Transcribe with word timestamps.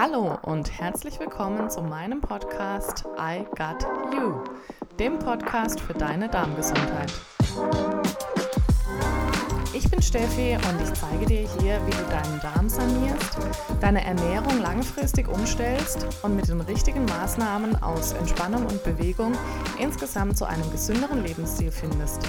Hallo 0.00 0.38
und 0.42 0.78
herzlich 0.78 1.18
willkommen 1.18 1.68
zu 1.70 1.82
meinem 1.82 2.20
Podcast 2.20 3.04
I 3.18 3.42
Got 3.56 3.84
You, 4.14 4.44
dem 4.96 5.18
Podcast 5.18 5.80
für 5.80 5.92
deine 5.92 6.28
Darmgesundheit. 6.28 7.12
Ich 9.74 9.90
bin 9.90 10.00
Steffi 10.00 10.54
und 10.54 10.80
ich 10.80 10.92
zeige 10.94 11.26
dir 11.26 11.48
hier, 11.58 11.80
wie 11.84 11.90
du 11.90 12.04
deinen 12.10 12.40
Darm 12.40 12.68
sanierst, 12.68 13.38
deine 13.80 14.04
Ernährung 14.04 14.62
langfristig 14.62 15.26
umstellst 15.26 16.06
und 16.22 16.36
mit 16.36 16.46
den 16.46 16.60
richtigen 16.60 17.04
Maßnahmen 17.04 17.82
aus 17.82 18.12
Entspannung 18.12 18.66
und 18.66 18.84
Bewegung 18.84 19.32
insgesamt 19.80 20.38
zu 20.38 20.44
einem 20.44 20.70
gesünderen 20.70 21.24
Lebensstil 21.24 21.72
findest. 21.72 22.20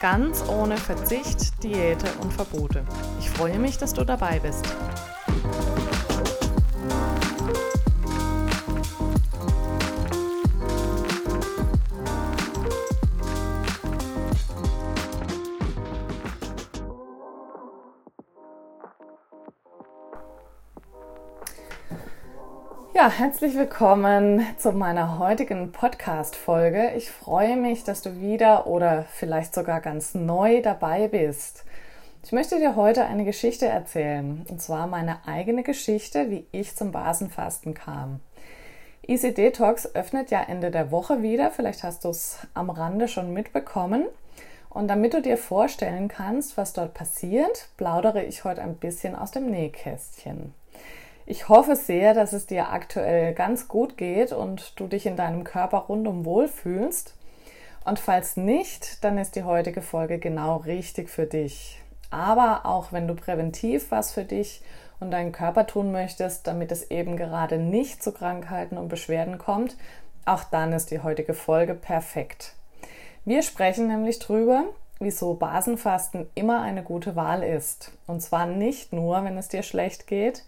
Ganz 0.00 0.42
ohne 0.48 0.76
Verzicht, 0.76 1.62
Diäte 1.62 2.08
und 2.20 2.32
Verbote. 2.32 2.82
Ich 3.20 3.30
freue 3.30 3.60
mich, 3.60 3.78
dass 3.78 3.94
du 3.94 4.04
dabei 4.04 4.40
bist. 4.40 4.66
Ja, 23.02 23.10
herzlich 23.10 23.56
willkommen 23.56 24.46
zu 24.58 24.70
meiner 24.70 25.18
heutigen 25.18 25.72
Podcast-Folge. 25.72 26.92
Ich 26.96 27.10
freue 27.10 27.56
mich, 27.56 27.82
dass 27.82 28.00
du 28.00 28.20
wieder 28.20 28.68
oder 28.68 29.06
vielleicht 29.10 29.56
sogar 29.56 29.80
ganz 29.80 30.14
neu 30.14 30.62
dabei 30.62 31.08
bist. 31.08 31.64
Ich 32.22 32.30
möchte 32.30 32.60
dir 32.60 32.76
heute 32.76 33.04
eine 33.04 33.24
Geschichte 33.24 33.66
erzählen, 33.66 34.46
und 34.48 34.62
zwar 34.62 34.86
meine 34.86 35.26
eigene 35.26 35.64
Geschichte, 35.64 36.30
wie 36.30 36.46
ich 36.52 36.76
zum 36.76 36.92
Basenfasten 36.92 37.74
kam. 37.74 38.20
Easy 39.04 39.34
Detox 39.34 39.96
öffnet 39.96 40.30
ja 40.30 40.40
Ende 40.40 40.70
der 40.70 40.92
Woche 40.92 41.22
wieder, 41.22 41.50
vielleicht 41.50 41.82
hast 41.82 42.04
du 42.04 42.10
es 42.10 42.46
am 42.54 42.70
Rande 42.70 43.08
schon 43.08 43.32
mitbekommen. 43.32 44.04
Und 44.70 44.86
damit 44.86 45.12
du 45.12 45.20
dir 45.20 45.38
vorstellen 45.38 46.06
kannst, 46.06 46.56
was 46.56 46.72
dort 46.72 46.94
passiert, 46.94 47.66
plaudere 47.76 48.22
ich 48.22 48.44
heute 48.44 48.62
ein 48.62 48.76
bisschen 48.76 49.16
aus 49.16 49.32
dem 49.32 49.50
Nähkästchen. 49.50 50.54
Ich 51.24 51.48
hoffe 51.48 51.76
sehr, 51.76 52.14
dass 52.14 52.32
es 52.32 52.46
dir 52.46 52.70
aktuell 52.70 53.32
ganz 53.32 53.68
gut 53.68 53.96
geht 53.96 54.32
und 54.32 54.78
du 54.80 54.88
dich 54.88 55.06
in 55.06 55.16
deinem 55.16 55.44
Körper 55.44 55.78
rundum 55.78 56.24
wohlfühlst. 56.24 57.14
Und 57.84 57.98
falls 57.98 58.36
nicht, 58.36 59.04
dann 59.04 59.18
ist 59.18 59.36
die 59.36 59.44
heutige 59.44 59.82
Folge 59.82 60.18
genau 60.18 60.56
richtig 60.56 61.10
für 61.10 61.26
dich. 61.26 61.80
Aber 62.10 62.66
auch 62.66 62.92
wenn 62.92 63.08
du 63.08 63.14
präventiv 63.14 63.90
was 63.90 64.12
für 64.12 64.24
dich 64.24 64.62
und 65.00 65.10
deinen 65.10 65.32
Körper 65.32 65.66
tun 65.66 65.92
möchtest, 65.92 66.46
damit 66.46 66.70
es 66.70 66.90
eben 66.90 67.16
gerade 67.16 67.58
nicht 67.58 68.02
zu 68.02 68.12
Krankheiten 68.12 68.76
und 68.76 68.88
Beschwerden 68.88 69.38
kommt, 69.38 69.76
auch 70.24 70.44
dann 70.44 70.72
ist 70.72 70.90
die 70.90 71.00
heutige 71.00 71.34
Folge 71.34 71.74
perfekt. 71.74 72.54
Wir 73.24 73.42
sprechen 73.42 73.88
nämlich 73.88 74.18
drüber, 74.18 74.64
wieso 75.00 75.34
Basenfasten 75.34 76.28
immer 76.34 76.60
eine 76.62 76.82
gute 76.82 77.16
Wahl 77.16 77.42
ist. 77.42 77.92
Und 78.06 78.20
zwar 78.20 78.46
nicht 78.46 78.92
nur, 78.92 79.24
wenn 79.24 79.36
es 79.36 79.48
dir 79.48 79.62
schlecht 79.62 80.06
geht, 80.06 80.44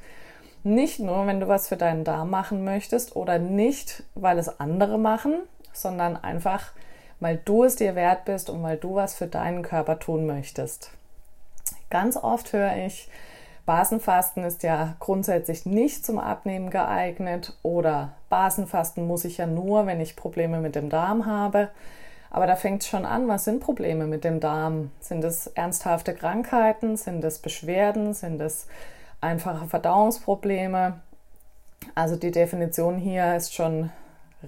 nicht 0.64 0.98
nur, 0.98 1.26
wenn 1.26 1.40
du 1.40 1.48
was 1.48 1.68
für 1.68 1.76
deinen 1.76 2.04
Darm 2.04 2.30
machen 2.30 2.64
möchtest 2.64 3.16
oder 3.16 3.38
nicht, 3.38 4.02
weil 4.14 4.38
es 4.38 4.60
andere 4.60 4.98
machen, 4.98 5.34
sondern 5.72 6.16
einfach, 6.16 6.72
weil 7.20 7.40
du 7.44 7.64
es 7.64 7.76
dir 7.76 7.94
wert 7.94 8.24
bist 8.24 8.50
und 8.50 8.62
weil 8.62 8.78
du 8.78 8.94
was 8.94 9.14
für 9.14 9.26
deinen 9.26 9.62
Körper 9.62 9.98
tun 9.98 10.26
möchtest. 10.26 10.90
Ganz 11.90 12.16
oft 12.16 12.52
höre 12.52 12.76
ich, 12.76 13.08
Basenfasten 13.66 14.44
ist 14.44 14.62
ja 14.62 14.96
grundsätzlich 15.00 15.64
nicht 15.64 16.04
zum 16.04 16.18
Abnehmen 16.18 16.70
geeignet 16.70 17.56
oder 17.62 18.12
Basenfasten 18.28 19.06
muss 19.06 19.24
ich 19.24 19.38
ja 19.38 19.46
nur, 19.46 19.86
wenn 19.86 20.00
ich 20.00 20.16
Probleme 20.16 20.60
mit 20.60 20.74
dem 20.74 20.90
Darm 20.90 21.24
habe. 21.24 21.68
Aber 22.30 22.46
da 22.46 22.56
fängt 22.56 22.82
es 22.82 22.88
schon 22.88 23.06
an, 23.06 23.28
was 23.28 23.44
sind 23.44 23.60
Probleme 23.60 24.06
mit 24.06 24.24
dem 24.24 24.40
Darm? 24.40 24.90
Sind 25.00 25.24
es 25.24 25.46
ernsthafte 25.46 26.14
Krankheiten? 26.14 26.96
Sind 26.96 27.22
es 27.22 27.38
Beschwerden? 27.38 28.12
Sind 28.12 28.40
es 28.40 28.66
einfache 29.24 29.66
Verdauungsprobleme. 29.66 31.00
Also 31.94 32.16
die 32.16 32.30
Definition 32.30 32.96
hier 32.98 33.34
ist 33.34 33.54
schon 33.54 33.90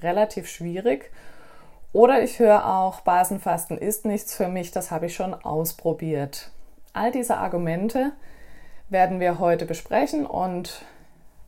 relativ 0.00 0.48
schwierig. 0.48 1.10
Oder 1.92 2.22
ich 2.22 2.38
höre 2.38 2.66
auch, 2.66 3.00
Basenfasten 3.00 3.78
ist 3.78 4.04
nichts 4.04 4.34
für 4.34 4.48
mich, 4.48 4.70
das 4.70 4.90
habe 4.90 5.06
ich 5.06 5.14
schon 5.14 5.34
ausprobiert. 5.34 6.50
All 6.92 7.10
diese 7.10 7.38
Argumente 7.38 8.12
werden 8.88 9.18
wir 9.18 9.38
heute 9.38 9.66
besprechen 9.66 10.26
und 10.26 10.84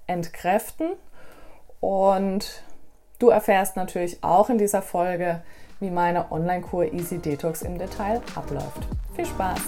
entkräften. 0.06 0.93
Und 1.81 2.62
du 3.19 3.28
erfährst 3.28 3.77
natürlich 3.77 4.25
auch 4.25 4.50
in 4.50 4.59
dieser 4.59 4.83
Folge, 4.83 5.43
wie 5.81 5.91
meine 5.91 6.33
Online-Kur 6.33 6.93
Easy 6.93 7.19
Detox 7.19 7.62
im 7.62 7.78
Detail 7.78 8.21
abläuft. 8.34 8.89
Viel 9.15 9.27
Spaß! 9.27 9.60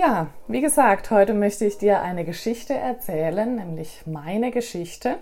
Ja, 0.00 0.28
wie 0.46 0.60
gesagt, 0.60 1.10
heute 1.10 1.34
möchte 1.34 1.64
ich 1.64 1.76
dir 1.76 2.02
eine 2.02 2.24
Geschichte 2.24 2.72
erzählen, 2.72 3.56
nämlich 3.56 4.06
meine 4.06 4.52
Geschichte. 4.52 5.16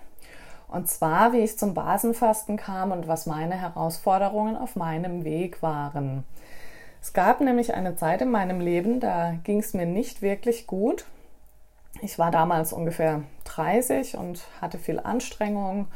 Und 0.68 0.86
zwar, 0.86 1.32
wie 1.32 1.38
ich 1.38 1.56
zum 1.56 1.72
Basenfasten 1.72 2.58
kam 2.58 2.92
und 2.92 3.08
was 3.08 3.24
meine 3.24 3.58
Herausforderungen 3.58 4.54
auf 4.54 4.76
meinem 4.76 5.24
Weg 5.24 5.62
waren. 5.62 6.24
Es 7.00 7.14
gab 7.14 7.40
nämlich 7.40 7.72
eine 7.72 7.96
Zeit 7.96 8.20
in 8.20 8.30
meinem 8.30 8.60
Leben, 8.60 9.00
da 9.00 9.36
ging 9.44 9.60
es 9.60 9.72
mir 9.72 9.86
nicht 9.86 10.20
wirklich 10.20 10.66
gut. 10.66 11.06
Ich 12.02 12.18
war 12.18 12.30
damals 12.30 12.74
ungefähr 12.74 13.22
30 13.44 14.18
und 14.18 14.42
hatte 14.60 14.76
viel 14.76 15.00
Anstrengung 15.00 15.88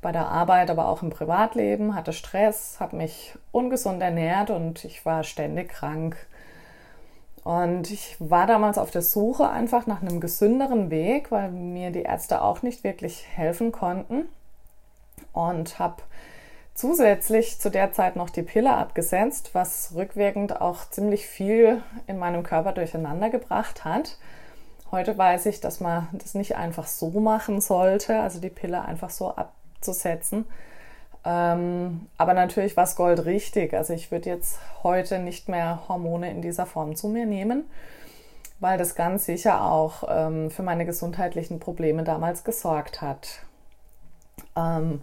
bei 0.00 0.12
der 0.12 0.28
Arbeit, 0.28 0.70
aber 0.70 0.86
auch 0.86 1.02
im 1.02 1.10
Privatleben, 1.10 1.96
hatte 1.96 2.12
Stress, 2.12 2.76
habe 2.78 2.98
mich 2.98 3.34
ungesund 3.50 4.00
ernährt 4.00 4.50
und 4.50 4.84
ich 4.84 5.04
war 5.04 5.24
ständig 5.24 5.70
krank. 5.70 6.16
Und 7.48 7.90
ich 7.90 8.14
war 8.18 8.46
damals 8.46 8.76
auf 8.76 8.90
der 8.90 9.00
Suche 9.00 9.48
einfach 9.48 9.86
nach 9.86 10.02
einem 10.02 10.20
gesünderen 10.20 10.90
Weg, 10.90 11.32
weil 11.32 11.50
mir 11.50 11.90
die 11.90 12.02
Ärzte 12.02 12.42
auch 12.42 12.60
nicht 12.60 12.84
wirklich 12.84 13.26
helfen 13.26 13.72
konnten. 13.72 14.28
Und 15.32 15.78
habe 15.78 16.02
zusätzlich 16.74 17.58
zu 17.58 17.70
der 17.70 17.90
Zeit 17.94 18.16
noch 18.16 18.28
die 18.28 18.42
Pille 18.42 18.74
abgesetzt, 18.74 19.54
was 19.54 19.92
rückwirkend 19.94 20.60
auch 20.60 20.90
ziemlich 20.90 21.26
viel 21.26 21.82
in 22.06 22.18
meinem 22.18 22.42
Körper 22.42 22.72
durcheinander 22.72 23.30
gebracht 23.30 23.82
hat. 23.82 24.18
Heute 24.90 25.16
weiß 25.16 25.46
ich, 25.46 25.62
dass 25.62 25.80
man 25.80 26.06
das 26.12 26.34
nicht 26.34 26.54
einfach 26.54 26.86
so 26.86 27.08
machen 27.08 27.62
sollte, 27.62 28.20
also 28.20 28.40
die 28.40 28.50
Pille 28.50 28.82
einfach 28.82 29.08
so 29.08 29.34
abzusetzen, 29.34 30.44
aber 31.28 32.32
natürlich 32.32 32.76
war 32.76 32.84
es 32.84 32.96
Gold 32.96 33.26
richtig. 33.26 33.74
Also 33.74 33.92
ich 33.92 34.10
würde 34.10 34.30
jetzt 34.30 34.58
heute 34.82 35.18
nicht 35.18 35.48
mehr 35.48 35.82
Hormone 35.88 36.30
in 36.30 36.40
dieser 36.40 36.64
Form 36.64 36.96
zu 36.96 37.08
mir 37.08 37.26
nehmen, 37.26 37.64
weil 38.60 38.78
das 38.78 38.94
ganz 38.94 39.26
sicher 39.26 39.62
auch 39.62 40.04
ähm, 40.08 40.50
für 40.50 40.62
meine 40.62 40.86
gesundheitlichen 40.86 41.60
Probleme 41.60 42.02
damals 42.02 42.44
gesorgt 42.44 43.02
hat. 43.02 43.40
Ähm, 44.56 45.00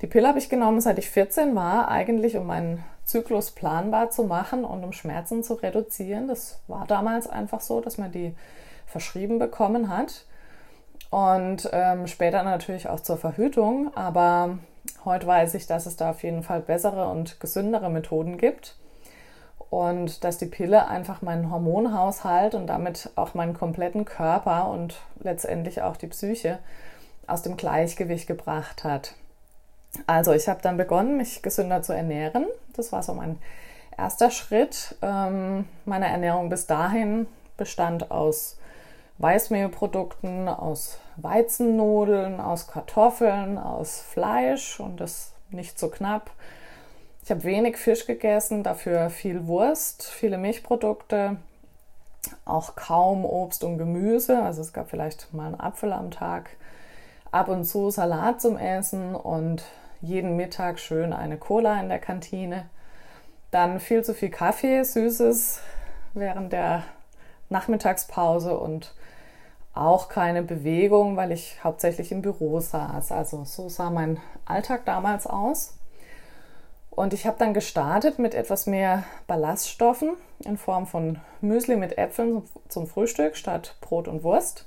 die 0.00 0.06
Pille 0.06 0.26
habe 0.26 0.38
ich 0.38 0.48
genommen, 0.48 0.80
seit 0.80 0.98
ich 0.98 1.10
14 1.10 1.54
war, 1.54 1.88
eigentlich 1.88 2.36
um 2.36 2.46
meinen 2.46 2.82
Zyklus 3.04 3.52
planbar 3.52 4.10
zu 4.10 4.24
machen 4.24 4.64
und 4.64 4.82
um 4.82 4.92
Schmerzen 4.92 5.44
zu 5.44 5.54
reduzieren. 5.54 6.26
Das 6.26 6.60
war 6.66 6.86
damals 6.86 7.28
einfach 7.28 7.60
so, 7.60 7.80
dass 7.80 7.96
man 7.96 8.10
die 8.10 8.34
verschrieben 8.86 9.38
bekommen 9.38 9.88
hat. 9.88 10.24
Und 11.10 11.68
ähm, 11.72 12.06
später 12.06 12.42
natürlich 12.42 12.88
auch 12.88 13.00
zur 13.00 13.18
Verhütung. 13.18 13.94
Aber 13.96 14.58
Heute 15.04 15.26
weiß 15.26 15.54
ich, 15.54 15.66
dass 15.66 15.86
es 15.86 15.96
da 15.96 16.10
auf 16.10 16.22
jeden 16.22 16.42
Fall 16.42 16.60
bessere 16.60 17.08
und 17.08 17.40
gesündere 17.40 17.88
Methoden 17.88 18.36
gibt 18.36 18.76
und 19.70 20.24
dass 20.24 20.36
die 20.36 20.46
Pille 20.46 20.88
einfach 20.88 21.22
meinen 21.22 21.50
Hormonhaushalt 21.50 22.54
und 22.54 22.66
damit 22.66 23.10
auch 23.16 23.34
meinen 23.34 23.54
kompletten 23.54 24.04
Körper 24.04 24.68
und 24.68 25.00
letztendlich 25.20 25.80
auch 25.82 25.96
die 25.96 26.08
Psyche 26.08 26.58
aus 27.26 27.42
dem 27.42 27.56
Gleichgewicht 27.56 28.26
gebracht 28.26 28.84
hat. 28.84 29.14
Also 30.06 30.32
ich 30.32 30.48
habe 30.48 30.60
dann 30.62 30.76
begonnen, 30.76 31.16
mich 31.16 31.42
gesünder 31.42 31.82
zu 31.82 31.92
ernähren. 31.92 32.46
Das 32.74 32.92
war 32.92 33.02
so 33.02 33.14
mein 33.14 33.38
erster 33.96 34.30
Schritt. 34.30 34.96
Ähm, 35.02 35.66
meine 35.84 36.08
Ernährung 36.08 36.48
bis 36.48 36.66
dahin 36.66 37.26
bestand 37.56 38.10
aus 38.10 38.58
Weißmehlprodukten, 39.18 40.48
aus 40.48 40.98
Weizennudeln, 41.22 42.40
aus 42.40 42.66
Kartoffeln, 42.66 43.58
aus 43.58 44.00
Fleisch 44.00 44.80
und 44.80 45.00
das 45.00 45.32
nicht 45.50 45.78
so 45.78 45.88
knapp. 45.88 46.30
Ich 47.22 47.30
habe 47.30 47.44
wenig 47.44 47.76
Fisch 47.76 48.06
gegessen, 48.06 48.62
dafür 48.62 49.10
viel 49.10 49.46
Wurst, 49.46 50.04
viele 50.04 50.38
Milchprodukte, 50.38 51.36
auch 52.44 52.76
kaum 52.76 53.24
Obst 53.24 53.64
und 53.64 53.78
Gemüse. 53.78 54.42
Also 54.42 54.62
es 54.62 54.72
gab 54.72 54.90
vielleicht 54.90 55.32
mal 55.32 55.46
einen 55.46 55.60
Apfel 55.60 55.92
am 55.92 56.10
Tag, 56.10 56.50
ab 57.30 57.48
und 57.48 57.64
zu 57.64 57.90
Salat 57.90 58.40
zum 58.40 58.56
Essen 58.56 59.14
und 59.14 59.64
jeden 60.00 60.36
Mittag 60.36 60.78
schön 60.78 61.12
eine 61.12 61.36
Cola 61.36 61.80
in 61.80 61.88
der 61.88 61.98
Kantine. 61.98 62.68
Dann 63.50 63.80
viel 63.80 64.02
zu 64.02 64.14
viel 64.14 64.30
Kaffee, 64.30 64.82
Süßes 64.82 65.60
während 66.14 66.52
der 66.52 66.84
Nachmittagspause 67.48 68.58
und 68.58 68.94
auch 69.72 70.08
keine 70.08 70.42
Bewegung, 70.42 71.16
weil 71.16 71.32
ich 71.32 71.62
hauptsächlich 71.62 72.12
im 72.12 72.22
Büro 72.22 72.60
saß. 72.60 73.12
Also 73.12 73.44
so 73.44 73.68
sah 73.68 73.90
mein 73.90 74.18
Alltag 74.44 74.84
damals 74.84 75.26
aus. 75.26 75.74
Und 76.90 77.14
ich 77.14 77.26
habe 77.26 77.38
dann 77.38 77.54
gestartet 77.54 78.18
mit 78.18 78.34
etwas 78.34 78.66
mehr 78.66 79.04
Ballaststoffen 79.26 80.16
in 80.44 80.58
Form 80.58 80.86
von 80.86 81.20
Müsli 81.40 81.76
mit 81.76 81.98
Äpfeln 81.98 82.42
zum 82.68 82.86
Frühstück 82.86 83.36
statt 83.36 83.76
Brot 83.80 84.08
und 84.08 84.24
Wurst. 84.24 84.66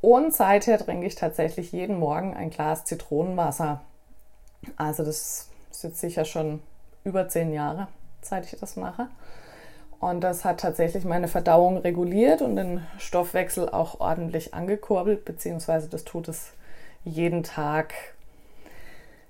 Und 0.00 0.34
seither 0.34 0.78
trinke 0.78 1.06
ich 1.06 1.16
tatsächlich 1.16 1.72
jeden 1.72 1.98
Morgen 1.98 2.34
ein 2.34 2.50
Glas 2.50 2.84
Zitronenwasser. 2.84 3.80
Also 4.76 5.04
das 5.04 5.48
ist 5.70 5.82
jetzt 5.82 6.00
sicher 6.00 6.24
schon 6.24 6.62
über 7.04 7.28
zehn 7.28 7.52
Jahre, 7.52 7.88
seit 8.22 8.50
ich 8.50 8.58
das 8.58 8.76
mache. 8.76 9.08
Und 10.04 10.20
das 10.20 10.44
hat 10.44 10.60
tatsächlich 10.60 11.06
meine 11.06 11.28
Verdauung 11.28 11.78
reguliert 11.78 12.42
und 12.42 12.56
den 12.56 12.86
Stoffwechsel 12.98 13.70
auch 13.70 14.00
ordentlich 14.00 14.52
angekurbelt, 14.52 15.24
beziehungsweise 15.24 15.88
das 15.88 16.04
tut 16.04 16.28
es 16.28 16.52
jeden 17.04 17.42
Tag. 17.42 17.94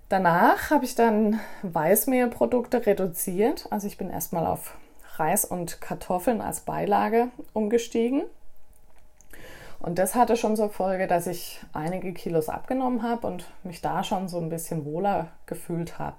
Danach 0.08 0.70
habe 0.70 0.84
ich 0.84 0.96
dann 0.96 1.38
Weißmehlprodukte 1.62 2.86
reduziert. 2.86 3.68
Also 3.70 3.86
ich 3.86 3.98
bin 3.98 4.10
erstmal 4.10 4.48
auf 4.48 4.76
Reis 5.14 5.44
und 5.44 5.80
Kartoffeln 5.80 6.40
als 6.40 6.62
Beilage 6.62 7.28
umgestiegen. 7.52 8.24
Und 9.78 10.00
das 10.00 10.16
hatte 10.16 10.36
schon 10.36 10.56
zur 10.56 10.70
Folge, 10.70 11.06
dass 11.06 11.28
ich 11.28 11.60
einige 11.72 12.12
Kilos 12.12 12.48
abgenommen 12.48 13.04
habe 13.04 13.28
und 13.28 13.46
mich 13.62 13.80
da 13.80 14.02
schon 14.02 14.26
so 14.26 14.40
ein 14.40 14.48
bisschen 14.48 14.84
wohler 14.84 15.28
gefühlt 15.46 16.00
habe. 16.00 16.16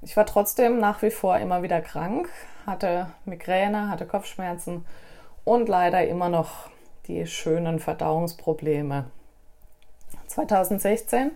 Ich 0.00 0.16
war 0.16 0.24
trotzdem 0.24 0.78
nach 0.78 1.02
wie 1.02 1.10
vor 1.10 1.36
immer 1.36 1.62
wieder 1.62 1.82
krank, 1.82 2.30
hatte 2.66 3.08
Migräne, 3.24 3.88
hatte 3.88 4.06
Kopfschmerzen 4.06 4.84
und 5.44 5.68
leider 5.68 6.06
immer 6.06 6.28
noch 6.28 6.68
die 7.06 7.26
schönen 7.26 7.78
Verdauungsprobleme. 7.78 9.04
2016 10.26 11.30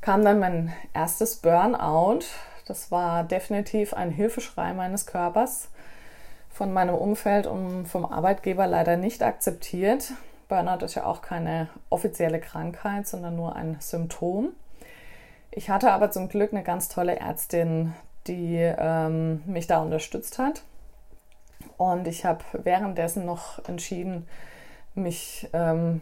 kam 0.00 0.24
dann 0.24 0.38
mein 0.38 0.72
erstes 0.94 1.36
Burnout. 1.36 2.20
Das 2.66 2.90
war 2.90 3.24
definitiv 3.24 3.94
ein 3.94 4.10
Hilfeschrei 4.10 4.74
meines 4.74 5.06
Körpers, 5.06 5.70
von 6.50 6.72
meinem 6.72 6.94
Umfeld 6.94 7.46
und 7.46 7.86
vom 7.86 8.04
Arbeitgeber 8.04 8.66
leider 8.66 8.96
nicht 8.96 9.22
akzeptiert. 9.22 10.12
Burnout 10.48 10.84
ist 10.84 10.94
ja 10.94 11.04
auch 11.04 11.22
keine 11.22 11.68
offizielle 11.88 12.40
Krankheit, 12.40 13.06
sondern 13.06 13.36
nur 13.36 13.56
ein 13.56 13.76
Symptom. 13.80 14.50
Ich 15.50 15.70
hatte 15.70 15.92
aber 15.92 16.10
zum 16.10 16.28
Glück 16.28 16.52
eine 16.52 16.62
ganz 16.62 16.88
tolle 16.88 17.16
Ärztin, 17.16 17.94
die 18.28 18.56
ähm, 18.56 19.42
mich 19.46 19.66
da 19.66 19.80
unterstützt 19.80 20.38
hat. 20.38 20.62
Und 21.76 22.06
ich 22.06 22.24
habe 22.24 22.44
währenddessen 22.52 23.24
noch 23.24 23.66
entschieden, 23.68 24.26
mich 24.94 25.48
ähm, 25.52 26.00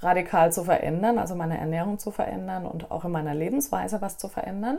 radikal 0.00 0.52
zu 0.52 0.64
verändern, 0.64 1.18
also 1.18 1.34
meine 1.34 1.58
Ernährung 1.58 1.98
zu 1.98 2.10
verändern 2.10 2.66
und 2.66 2.90
auch 2.90 3.04
in 3.04 3.10
meiner 3.10 3.34
Lebensweise 3.34 4.00
was 4.00 4.18
zu 4.18 4.28
verändern. 4.28 4.78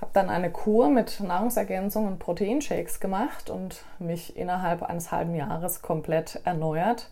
Habe 0.00 0.12
dann 0.14 0.30
eine 0.30 0.50
Kur 0.50 0.88
mit 0.88 1.20
Nahrungsergänzung 1.20 2.06
und 2.06 2.18
Proteinshakes 2.18 3.00
gemacht 3.00 3.50
und 3.50 3.84
mich 3.98 4.36
innerhalb 4.36 4.82
eines 4.82 5.12
halben 5.12 5.34
Jahres 5.34 5.82
komplett 5.82 6.40
erneuert. 6.44 7.10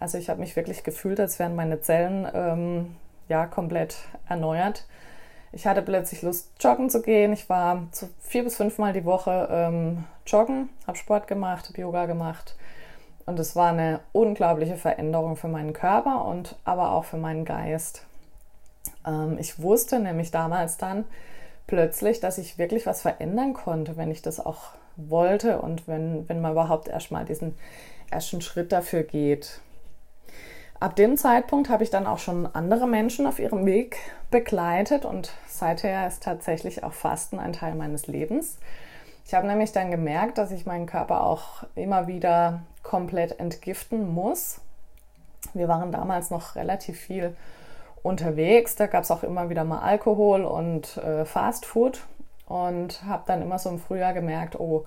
Also 0.00 0.18
ich 0.18 0.28
habe 0.28 0.40
mich 0.40 0.56
wirklich 0.56 0.84
gefühlt, 0.84 1.20
als 1.20 1.38
wären 1.38 1.54
meine 1.54 1.80
Zellen 1.80 2.26
ähm, 2.32 2.96
ja 3.28 3.46
komplett 3.46 3.96
erneuert. 4.28 4.84
Ich 5.52 5.66
hatte 5.66 5.82
plötzlich 5.82 6.22
Lust, 6.22 6.50
joggen 6.60 6.90
zu 6.90 7.02
gehen. 7.02 7.32
Ich 7.32 7.48
war 7.48 7.86
zu 7.92 8.08
vier 8.20 8.44
bis 8.44 8.56
fünfmal 8.56 8.92
die 8.92 9.04
Woche 9.04 9.48
ähm, 9.50 10.04
joggen, 10.26 10.68
habe 10.86 10.98
Sport 10.98 11.26
gemacht, 11.26 11.68
habe 11.68 11.80
Yoga 11.80 12.06
gemacht. 12.06 12.54
Und 13.26 13.38
es 13.38 13.56
war 13.56 13.70
eine 13.70 14.00
unglaubliche 14.12 14.76
Veränderung 14.76 15.36
für 15.36 15.48
meinen 15.48 15.72
Körper 15.72 16.24
und 16.24 16.56
aber 16.64 16.92
auch 16.92 17.04
für 17.04 17.18
meinen 17.18 17.44
Geist. 17.44 18.04
Ähm, 19.06 19.36
ich 19.38 19.62
wusste 19.62 20.00
nämlich 20.00 20.30
damals 20.30 20.76
dann 20.76 21.04
plötzlich, 21.66 22.20
dass 22.20 22.38
ich 22.38 22.58
wirklich 22.58 22.86
was 22.86 23.02
verändern 23.02 23.52
konnte, 23.52 23.96
wenn 23.96 24.10
ich 24.10 24.22
das 24.22 24.44
auch 24.44 24.72
wollte 24.96 25.60
und 25.60 25.86
wenn, 25.86 26.28
wenn 26.28 26.40
man 26.40 26.52
überhaupt 26.52 26.88
erstmal 26.88 27.24
diesen 27.24 27.54
ersten 28.10 28.40
Schritt 28.40 28.72
dafür 28.72 29.02
geht. 29.02 29.60
Ab 30.80 30.94
dem 30.94 31.16
Zeitpunkt 31.16 31.70
habe 31.70 31.82
ich 31.82 31.90
dann 31.90 32.06
auch 32.06 32.18
schon 32.18 32.46
andere 32.54 32.86
Menschen 32.86 33.26
auf 33.26 33.40
ihrem 33.40 33.66
Weg 33.66 33.96
begleitet 34.30 35.04
und 35.04 35.32
seither 35.48 36.06
ist 36.06 36.22
tatsächlich 36.22 36.84
auch 36.84 36.92
Fasten 36.92 37.40
ein 37.40 37.52
Teil 37.52 37.74
meines 37.74 38.06
Lebens. 38.06 38.58
Ich 39.26 39.34
habe 39.34 39.48
nämlich 39.48 39.72
dann 39.72 39.90
gemerkt, 39.90 40.38
dass 40.38 40.52
ich 40.52 40.66
meinen 40.66 40.86
Körper 40.86 41.24
auch 41.24 41.64
immer 41.74 42.06
wieder 42.06 42.60
komplett 42.84 43.40
entgiften 43.40 44.08
muss. 44.14 44.60
Wir 45.52 45.66
waren 45.66 45.90
damals 45.90 46.30
noch 46.30 46.54
relativ 46.54 46.98
viel 47.00 47.36
unterwegs, 48.04 48.76
da 48.76 48.86
gab 48.86 49.02
es 49.02 49.10
auch 49.10 49.24
immer 49.24 49.50
wieder 49.50 49.64
mal 49.64 49.80
Alkohol 49.80 50.44
und 50.44 50.96
äh, 50.98 51.24
Fast 51.24 51.66
Food 51.66 52.04
und 52.46 53.04
habe 53.04 53.24
dann 53.26 53.42
immer 53.42 53.58
so 53.58 53.68
im 53.68 53.80
Frühjahr 53.80 54.14
gemerkt, 54.14 54.58
oh, 54.60 54.86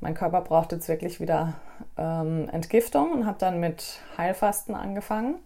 mein 0.00 0.14
Körper 0.14 0.40
braucht 0.40 0.72
jetzt 0.72 0.88
wirklich 0.88 1.20
wieder 1.20 1.54
ähm, 1.96 2.48
Entgiftung 2.50 3.12
und 3.12 3.26
habe 3.26 3.38
dann 3.38 3.60
mit 3.60 4.00
Heilfasten 4.18 4.74
angefangen. 4.74 5.36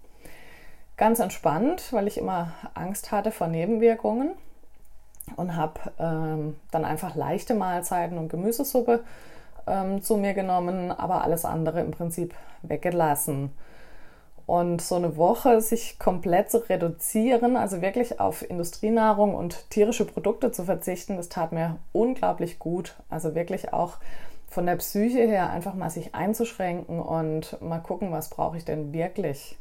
Ganz 0.97 1.19
entspannt, 1.19 1.93
weil 1.93 2.07
ich 2.07 2.19
immer 2.19 2.53
Angst 2.75 3.11
hatte 3.11 3.31
vor 3.31 3.47
Nebenwirkungen 3.47 4.33
und 5.37 5.57
habe 5.57 5.81
ähm, 5.99 6.57
dann 6.71 6.85
einfach 6.85 7.15
leichte 7.15 7.55
Mahlzeiten 7.55 8.19
und 8.19 8.29
Gemüsesuppe 8.29 9.05
ähm, 9.67 10.03
zu 10.03 10.17
mir 10.17 10.35
genommen, 10.35 10.91
aber 10.91 11.23
alles 11.23 11.45
andere 11.45 11.81
im 11.81 11.93
Prinzip 11.93 12.35
weggelassen. 12.63 13.51
Und 14.47 14.83
so 14.83 14.97
eine 14.97 15.17
Woche 15.17 15.61
sich 15.61 16.01
komplett 16.01 16.51
zu 16.51 16.59
reduzieren, 16.69 17.57
also 17.57 17.83
wirklich 17.83 18.19
auf 18.19 18.49
Industrienahrung 18.49 19.35
und 19.35 19.71
tierische 19.71 20.05
Produkte 20.05 20.51
zu 20.51 20.65
verzichten, 20.65 21.17
das 21.17 21.29
tat 21.29 21.53
mir 21.53 21.77
unglaublich 21.93 22.59
gut. 22.59 22.97
Also 23.09 23.37
wirklich 23.37 23.73
auch 23.73 23.99
von 24.51 24.67
der 24.67 24.77
Psyche 24.77 25.21
her 25.21 25.51
einfach 25.51 25.75
mal 25.75 25.91
sich 25.91 26.15
einzuschränken 26.15 27.01
und 27.01 27.61
mal 27.63 27.79
gucken, 27.79 28.11
was 28.11 28.29
brauche 28.29 28.57
ich 28.57 28.65
denn 28.65 28.93
wirklich. 28.93 29.57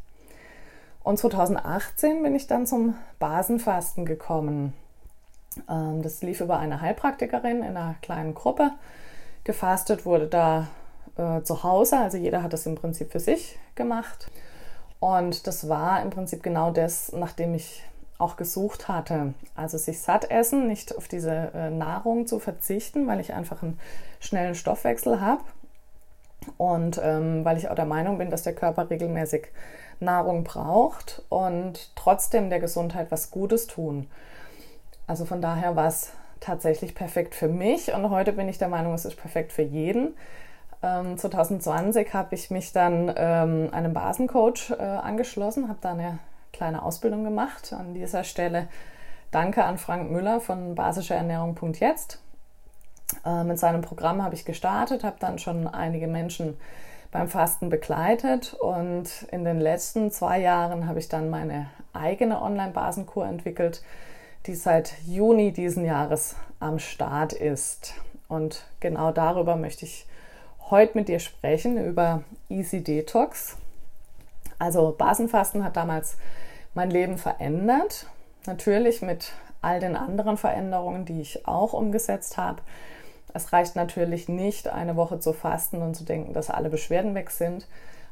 Und 1.03 1.17
2018 1.17 2.23
bin 2.23 2.35
ich 2.35 2.47
dann 2.47 2.65
zum 2.67 2.95
Basenfasten 3.19 4.05
gekommen. 4.05 4.73
Ähm, 5.69 6.01
das 6.01 6.21
lief 6.23 6.41
über 6.41 6.57
eine 6.59 6.81
Heilpraktikerin 6.81 7.57
in 7.57 7.77
einer 7.77 7.95
kleinen 8.01 8.33
Gruppe. 8.33 8.71
Gefastet 9.43 10.05
wurde 10.05 10.27
da 10.27 10.67
äh, 11.17 11.43
zu 11.43 11.63
Hause, 11.63 11.97
also 11.97 12.17
jeder 12.17 12.43
hat 12.43 12.53
das 12.53 12.65
im 12.65 12.75
Prinzip 12.75 13.11
für 13.11 13.19
sich 13.19 13.57
gemacht. 13.75 14.29
Und 14.99 15.47
das 15.47 15.69
war 15.69 16.01
im 16.01 16.09
Prinzip 16.09 16.43
genau 16.43 16.71
das, 16.71 17.11
nachdem 17.13 17.53
ich 17.53 17.83
auch 18.17 18.35
gesucht 18.35 18.87
hatte. 18.87 19.33
Also 19.55 19.77
sich 19.77 20.01
satt 20.01 20.29
essen, 20.29 20.67
nicht 20.67 20.97
auf 20.97 21.07
diese 21.07 21.51
äh, 21.53 21.69
Nahrung 21.69 22.27
zu 22.27 22.39
verzichten, 22.39 23.07
weil 23.07 23.19
ich 23.21 23.33
einfach 23.33 23.63
einen 23.63 23.79
schnellen 24.19 24.55
Stoffwechsel 24.55 25.21
habe 25.21 25.43
und 26.57 26.99
ähm, 27.03 27.43
weil 27.45 27.57
ich 27.57 27.69
auch 27.69 27.75
der 27.75 27.85
Meinung 27.85 28.17
bin, 28.17 28.29
dass 28.29 28.43
der 28.43 28.55
Körper 28.55 28.89
regelmäßig 28.89 29.47
Nahrung 29.99 30.43
braucht 30.43 31.23
und 31.29 31.95
trotzdem 31.95 32.49
der 32.49 32.59
Gesundheit 32.59 33.11
was 33.11 33.31
Gutes 33.31 33.67
tun. 33.67 34.07
Also 35.07 35.25
von 35.25 35.41
daher 35.41 35.75
war 35.75 35.87
es 35.87 36.13
tatsächlich 36.39 36.95
perfekt 36.95 37.35
für 37.35 37.47
mich 37.47 37.93
und 37.93 38.09
heute 38.09 38.31
bin 38.33 38.47
ich 38.47 38.57
der 38.57 38.69
Meinung, 38.69 38.93
es 38.93 39.05
ist 39.05 39.17
perfekt 39.17 39.51
für 39.51 39.63
jeden. 39.63 40.15
Ähm, 40.81 41.17
2020 41.17 42.13
habe 42.13 42.35
ich 42.35 42.51
mich 42.51 42.71
dann 42.71 43.11
ähm, 43.15 43.69
einem 43.73 43.93
Basencoach 43.93 44.71
äh, 44.71 44.81
angeschlossen, 44.81 45.67
habe 45.67 45.79
da 45.81 45.91
eine 45.91 46.19
kleine 46.53 46.83
Ausbildung 46.83 47.23
gemacht. 47.23 47.73
An 47.73 47.93
dieser 47.93 48.23
Stelle 48.23 48.67
danke 49.31 49.65
an 49.65 49.77
Frank 49.77 50.09
Müller 50.09 50.39
von 50.39 50.75
basischer 50.75 51.15
Ernährung.jetzt. 51.15 52.21
Äh, 53.25 53.43
mit 53.43 53.59
seinem 53.59 53.81
Programm 53.81 54.23
habe 54.23 54.35
ich 54.35 54.45
gestartet, 54.45 55.03
habe 55.03 55.17
dann 55.19 55.39
schon 55.39 55.67
einige 55.67 56.07
Menschen 56.07 56.57
beim 57.11 57.27
Fasten 57.27 57.69
begleitet 57.69 58.53
und 58.53 59.23
in 59.31 59.43
den 59.43 59.59
letzten 59.59 60.11
zwei 60.11 60.39
Jahren 60.39 60.87
habe 60.87 60.99
ich 60.99 61.09
dann 61.09 61.29
meine 61.29 61.69
eigene 61.91 62.41
Online-Basenkur 62.41 63.25
entwickelt, 63.25 63.81
die 64.45 64.55
seit 64.55 64.93
Juni 65.05 65.51
diesen 65.51 65.85
Jahres 65.85 66.35
am 66.59 66.77
Start 66.77 67.33
ist. 67.33 67.93
Und 68.27 68.63
genau 68.79 69.11
darüber 69.11 69.55
möchte 69.55 69.85
ich 69.85 70.05
heute 70.69 70.97
mit 70.97 71.07
dir 71.07 71.19
sprechen, 71.19 71.83
über 71.83 72.23
Easy 72.47 72.83
Detox. 72.83 73.57
Also 74.59 74.93
Basenfasten 74.95 75.63
hat 75.63 75.77
damals 75.77 76.17
mein 76.75 76.91
Leben 76.91 77.17
verändert. 77.17 78.05
Natürlich 78.45 79.01
mit 79.01 79.31
all 79.61 79.79
den 79.79 79.95
anderen 79.95 80.37
Veränderungen, 80.37 81.05
die 81.05 81.21
ich 81.21 81.47
auch 81.47 81.73
umgesetzt 81.73 82.37
habe. 82.37 82.61
Es 83.33 83.53
reicht 83.53 83.75
natürlich 83.75 84.27
nicht, 84.27 84.67
eine 84.67 84.95
Woche 84.95 85.19
zu 85.19 85.33
fasten 85.33 85.81
und 85.81 85.95
zu 85.95 86.03
denken, 86.03 86.33
dass 86.33 86.49
alle 86.49 86.69
Beschwerden 86.69 87.15
weg 87.15 87.29
sind. 87.29 87.67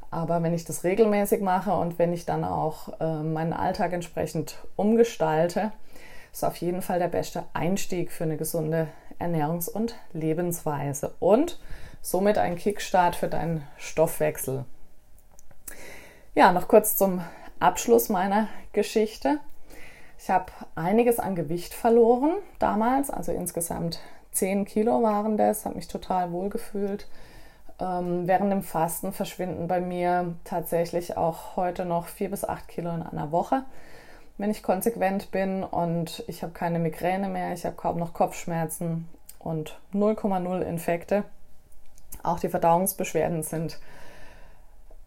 Aber 0.10 0.42
wenn 0.42 0.54
ich 0.54 0.64
das 0.64 0.84
regelmäßig 0.84 1.42
mache 1.42 1.74
und 1.74 2.00
wenn 2.00 2.14
ich 2.14 2.26
dann 2.26 2.44
auch 2.44 3.00
äh, 3.00 3.24
meinen 3.24 3.54
Alltag 3.54 3.94
entsprechend 3.94 4.58
umgestalte, 4.76 5.72
ist 6.32 6.46
auf 6.46 6.56
jeden 6.58 6.82
Fall 6.82 7.00
der 7.00 7.08
beste 7.08 7.44
Einstieg 7.54 8.12
für 8.12 8.24
eine 8.24 8.38
gesunde 8.38 8.88
Ernährungs- 9.20 9.70
und 9.70 9.96
Lebensweise 10.14 11.14
und 11.20 11.60
somit 12.02 12.38
ein 12.38 12.56
Kickstart 12.56 13.16
für 13.16 13.28
deinen 13.28 13.64
Stoffwechsel. 13.78 14.66
Ja, 16.36 16.52
noch 16.52 16.68
kurz 16.68 16.96
zum 16.96 17.22
Abschluss 17.60 18.10
meiner 18.10 18.48
Geschichte. 18.72 19.40
Ich 20.20 20.30
habe 20.30 20.52
einiges 20.76 21.20
an 21.20 21.36
Gewicht 21.36 21.74
verloren 21.74 22.34
damals, 22.60 23.10
also 23.10 23.32
insgesamt 23.32 24.00
10 24.38 24.66
Kilo 24.66 25.02
waren 25.02 25.38
das, 25.38 25.66
habe 25.66 25.76
mich 25.76 25.88
total 25.88 26.32
wohl 26.32 26.50
gefühlt. 26.50 27.08
Ähm, 27.80 28.28
während 28.28 28.52
dem 28.52 28.64
Fasten 28.64 29.12
verschwinden 29.12 29.68
bei 29.68 29.80
mir 29.82 30.36
tatsächlich 30.44 31.18
auch 31.18 31.56
heute 31.56 31.86
noch 31.86 32.08
4 32.08 32.32
bis 32.32 32.44
8 32.44 32.68
Kilo 32.68 32.90
in 32.94 33.04
einer 33.04 33.32
Woche, 33.32 33.64
wenn 34.38 34.52
ich 34.52 34.64
konsequent 34.64 35.32
bin 35.32 35.64
und 35.64 36.24
ich 36.28 36.44
habe 36.44 36.54
keine 36.54 36.80
Migräne 36.80 37.30
mehr, 37.30 37.54
ich 37.54 37.66
habe 37.66 37.76
kaum 37.76 37.98
noch 37.98 38.14
Kopfschmerzen 38.14 39.08
und 39.40 39.80
0,0 39.94 40.62
Infekte. 40.62 41.24
Auch 42.24 42.40
die 42.40 42.50
Verdauungsbeschwerden 42.50 43.44
sind 43.44 43.80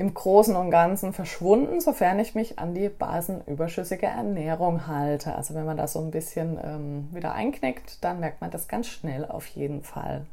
im 0.00 0.14
Großen 0.14 0.56
und 0.56 0.70
Ganzen 0.70 1.12
verschwunden, 1.12 1.78
sofern 1.78 2.18
ich 2.20 2.34
mich 2.34 2.58
an 2.58 2.72
die 2.72 2.88
basenüberschüssige 2.88 4.06
Ernährung 4.06 4.86
halte. 4.86 5.34
Also 5.34 5.54
wenn 5.54 5.66
man 5.66 5.76
da 5.76 5.86
so 5.86 5.98
ein 6.00 6.10
bisschen 6.10 6.58
ähm, 6.64 7.10
wieder 7.12 7.34
einknickt, 7.34 8.02
dann 8.02 8.18
merkt 8.18 8.40
man 8.40 8.50
das 8.50 8.66
ganz 8.66 8.86
schnell 8.86 9.26
auf 9.26 9.46
jeden 9.48 9.82
Fall. 9.82 10.24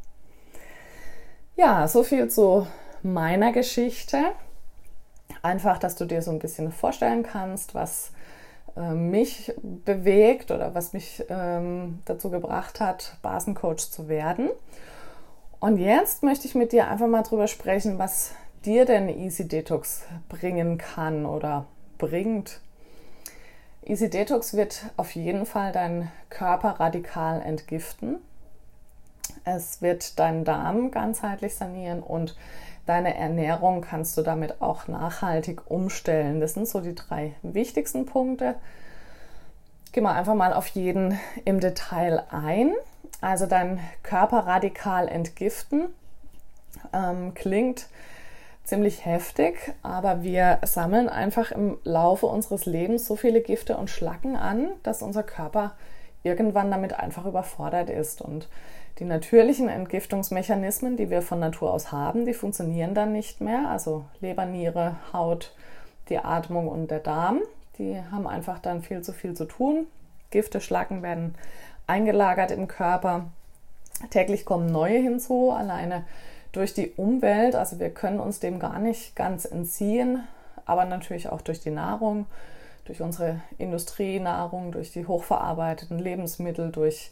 Ja, 1.57 1.85
so 1.89 2.03
viel 2.03 2.29
zu 2.29 2.65
meiner 3.03 3.51
Geschichte. 3.51 4.17
Einfach, 5.41 5.79
dass 5.79 5.95
du 5.97 6.05
dir 6.05 6.21
so 6.21 6.31
ein 6.31 6.39
bisschen 6.39 6.71
vorstellen 6.71 7.23
kannst, 7.23 7.75
was 7.75 8.13
äh, 8.77 8.93
mich 8.93 9.53
bewegt 9.83 10.49
oder 10.49 10.75
was 10.75 10.93
mich 10.93 11.25
ähm, 11.27 11.99
dazu 12.05 12.29
gebracht 12.29 12.79
hat, 12.79 13.17
Basencoach 13.21 13.91
zu 13.91 14.07
werden. 14.07 14.49
Und 15.59 15.77
jetzt 15.77 16.23
möchte 16.23 16.47
ich 16.47 16.55
mit 16.55 16.71
dir 16.71 16.87
einfach 16.87 17.07
mal 17.07 17.23
drüber 17.23 17.47
sprechen, 17.47 17.99
was 17.99 18.31
dir 18.65 18.85
denn 18.85 19.09
Easy 19.09 19.47
Detox 19.47 20.05
bringen 20.29 20.77
kann 20.77 21.25
oder 21.25 21.65
bringt. 21.97 22.61
Easy 23.85 24.09
Detox 24.09 24.53
wird 24.53 24.85
auf 24.97 25.15
jeden 25.15 25.45
Fall 25.45 25.71
deinen 25.71 26.11
Körper 26.29 26.79
radikal 26.79 27.41
entgiften. 27.41 28.17
Es 29.45 29.81
wird 29.81 30.19
deinen 30.19 30.43
Darm 30.43 30.91
ganzheitlich 30.91 31.55
sanieren 31.55 32.03
und 32.03 32.35
deine 32.85 33.15
Ernährung 33.15 33.81
kannst 33.81 34.17
du 34.17 34.21
damit 34.21 34.61
auch 34.61 34.87
nachhaltig 34.87 35.69
umstellen. 35.69 36.41
Das 36.41 36.53
sind 36.53 36.67
so 36.67 36.81
die 36.81 36.95
drei 36.95 37.33
wichtigsten 37.43 38.05
Punkte. 38.05 38.55
Gehen 39.91 40.03
wir 40.03 40.13
einfach 40.13 40.35
mal 40.35 40.53
auf 40.53 40.67
jeden 40.67 41.17
im 41.45 41.59
Detail 41.59 42.23
ein. 42.29 42.73
Also 43.21 43.45
deinen 43.45 43.79
Körper 44.03 44.39
radikal 44.39 45.07
entgiften 45.07 45.87
ähm, 46.93 47.33
klingt 47.33 47.87
ziemlich 48.67 49.05
heftig, 49.05 49.73
aber 49.81 50.23
wir 50.23 50.59
sammeln 50.65 51.07
einfach 51.07 51.51
im 51.51 51.77
Laufe 51.85 52.25
unseres 52.25 52.65
Lebens 52.65 53.07
so 53.07 53.15
viele 53.15 53.39
Gifte 53.41 53.77
und 53.77 53.89
Schlacken 53.89 54.35
an, 54.35 54.67
dass 54.83 55.01
unser 55.01 55.23
Körper 55.23 55.71
irgendwann 56.23 56.69
damit 56.69 56.93
einfach 56.93 57.25
überfordert 57.25 57.89
ist. 57.89 58.21
Und 58.21 58.49
die 58.99 59.05
natürlichen 59.05 59.69
Entgiftungsmechanismen, 59.69 60.97
die 60.97 61.09
wir 61.09 61.21
von 61.21 61.39
Natur 61.39 61.71
aus 61.71 61.93
haben, 61.93 62.25
die 62.25 62.33
funktionieren 62.33 62.93
dann 62.93 63.13
nicht 63.13 63.39
mehr. 63.39 63.69
Also 63.69 64.03
Leber, 64.19 64.45
Niere, 64.45 64.97
Haut, 65.13 65.53
die 66.09 66.17
Atmung 66.17 66.67
und 66.67 66.91
der 66.91 66.99
Darm, 66.99 67.39
die 67.77 67.97
haben 68.11 68.27
einfach 68.27 68.59
dann 68.59 68.81
viel 68.81 69.01
zu 69.01 69.13
viel 69.13 69.33
zu 69.33 69.45
tun. 69.45 69.87
Gifte, 70.29 70.59
Schlacken 70.59 71.03
werden 71.03 71.35
eingelagert 71.85 72.51
im 72.51 72.67
Körper. 72.67 73.27
Täglich 74.09 74.43
kommen 74.43 74.69
neue 74.69 74.99
hinzu. 74.99 75.51
Alleine 75.51 76.03
durch 76.57 76.73
die 76.73 76.91
Umwelt, 76.97 77.55
also 77.55 77.79
wir 77.79 77.91
können 77.91 78.19
uns 78.19 78.39
dem 78.39 78.57
gar 78.57 78.79
nicht 78.79 79.15
ganz 79.15 79.45
entziehen, 79.45 80.23
aber 80.65 80.85
natürlich 80.85 81.29
auch 81.29 81.41
durch 81.41 81.59
die 81.59 81.69
Nahrung, 81.69 82.25
durch 82.85 82.99
unsere 83.01 83.41
Industrienahrung, 83.59 84.71
durch 84.71 84.91
die 84.91 85.05
hochverarbeiteten 85.05 85.99
Lebensmittel, 85.99 86.71
durch 86.71 87.11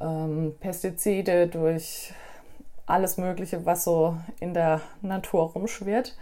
ähm, 0.00 0.54
Pestizide, 0.58 1.48
durch 1.48 2.14
alles 2.86 3.18
Mögliche, 3.18 3.66
was 3.66 3.84
so 3.84 4.16
in 4.40 4.54
der 4.54 4.80
Natur 5.02 5.50
rumschwirrt. 5.50 6.16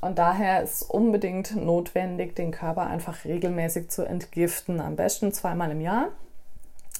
Und 0.00 0.18
daher 0.18 0.62
ist 0.62 0.82
unbedingt 0.82 1.56
notwendig, 1.56 2.36
den 2.36 2.52
Körper 2.52 2.86
einfach 2.86 3.24
regelmäßig 3.24 3.90
zu 3.90 4.04
entgiften. 4.04 4.80
Am 4.80 4.94
besten 4.94 5.32
zweimal 5.32 5.72
im 5.72 5.80
Jahr. 5.80 6.08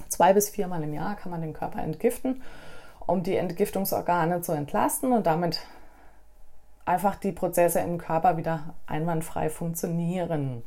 Zwei 0.09 0.33
bis 0.33 0.49
viermal 0.49 0.83
im 0.83 0.93
Jahr 0.93 1.15
kann 1.15 1.31
man 1.31 1.41
den 1.41 1.53
Körper 1.53 1.81
entgiften 1.83 2.43
um 3.13 3.23
die 3.23 3.37
Entgiftungsorgane 3.37 4.41
zu 4.41 4.53
entlasten 4.53 5.13
und 5.13 5.27
damit 5.27 5.61
einfach 6.87 7.15
die 7.17 7.33
Prozesse 7.33 7.81
im 7.81 7.99
Körper 7.99 8.39
wieder 8.39 8.75
einwandfrei 8.87 9.51
funktionieren. 9.51 10.63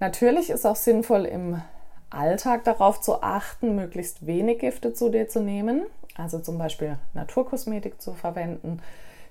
Natürlich 0.00 0.50
ist 0.50 0.66
auch 0.66 0.76
sinnvoll 0.76 1.24
im 1.24 1.62
Alltag 2.10 2.64
darauf 2.64 3.00
zu 3.00 3.22
achten, 3.22 3.74
möglichst 3.74 4.26
wenig 4.26 4.58
Gifte 4.58 4.92
zu 4.92 5.08
dir 5.08 5.28
zu 5.28 5.40
nehmen, 5.40 5.82
also 6.14 6.38
zum 6.38 6.58
Beispiel 6.58 6.98
Naturkosmetik 7.14 8.00
zu 8.00 8.12
verwenden, 8.12 8.82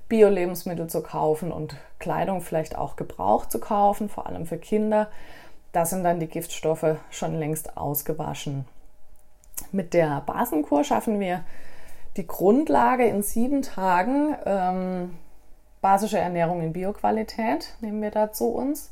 Bio-Lebensmittel 0.08 0.88
zu 0.88 1.04
kaufen 1.04 1.52
und 1.52 1.76
Kleidung 2.00 2.42
vielleicht 2.42 2.76
auch 2.76 2.96
gebraucht 2.96 3.52
zu 3.52 3.60
kaufen, 3.60 4.10
vor 4.10 4.26
allem 4.26 4.48
für 4.48 4.58
Kinder. 4.58 5.10
Da 5.74 5.86
sind 5.86 6.04
dann 6.04 6.20
die 6.20 6.28
Giftstoffe 6.28 6.98
schon 7.12 7.36
längst 7.36 7.78
ausgewaschen. 7.78 8.66
Mit 9.72 9.94
der 9.94 10.22
Basenkur 10.26 10.84
schaffen 10.84 11.20
wir 11.20 11.44
die 12.18 12.28
Grundlage 12.28 13.06
in 13.06 13.22
sieben 13.22 13.62
Tagen. 13.62 14.36
Ähm, 14.46 15.18
basische 15.82 16.18
Ernährung 16.18 16.62
in 16.62 16.74
Bioqualität 16.74 17.76
nehmen 17.82 18.02
wir 18.02 18.12
da 18.12 18.32
zu 18.32 18.48
uns. 18.48 18.92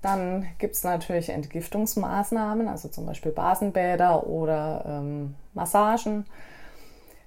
Dann 0.00 0.46
gibt 0.58 0.74
es 0.74 0.82
natürlich 0.82 1.28
Entgiftungsmaßnahmen, 1.28 2.66
also 2.68 2.88
zum 2.88 3.06
Beispiel 3.06 3.30
Basenbäder 3.30 4.26
oder 4.26 4.84
ähm, 4.86 5.34
Massagen. 5.54 6.26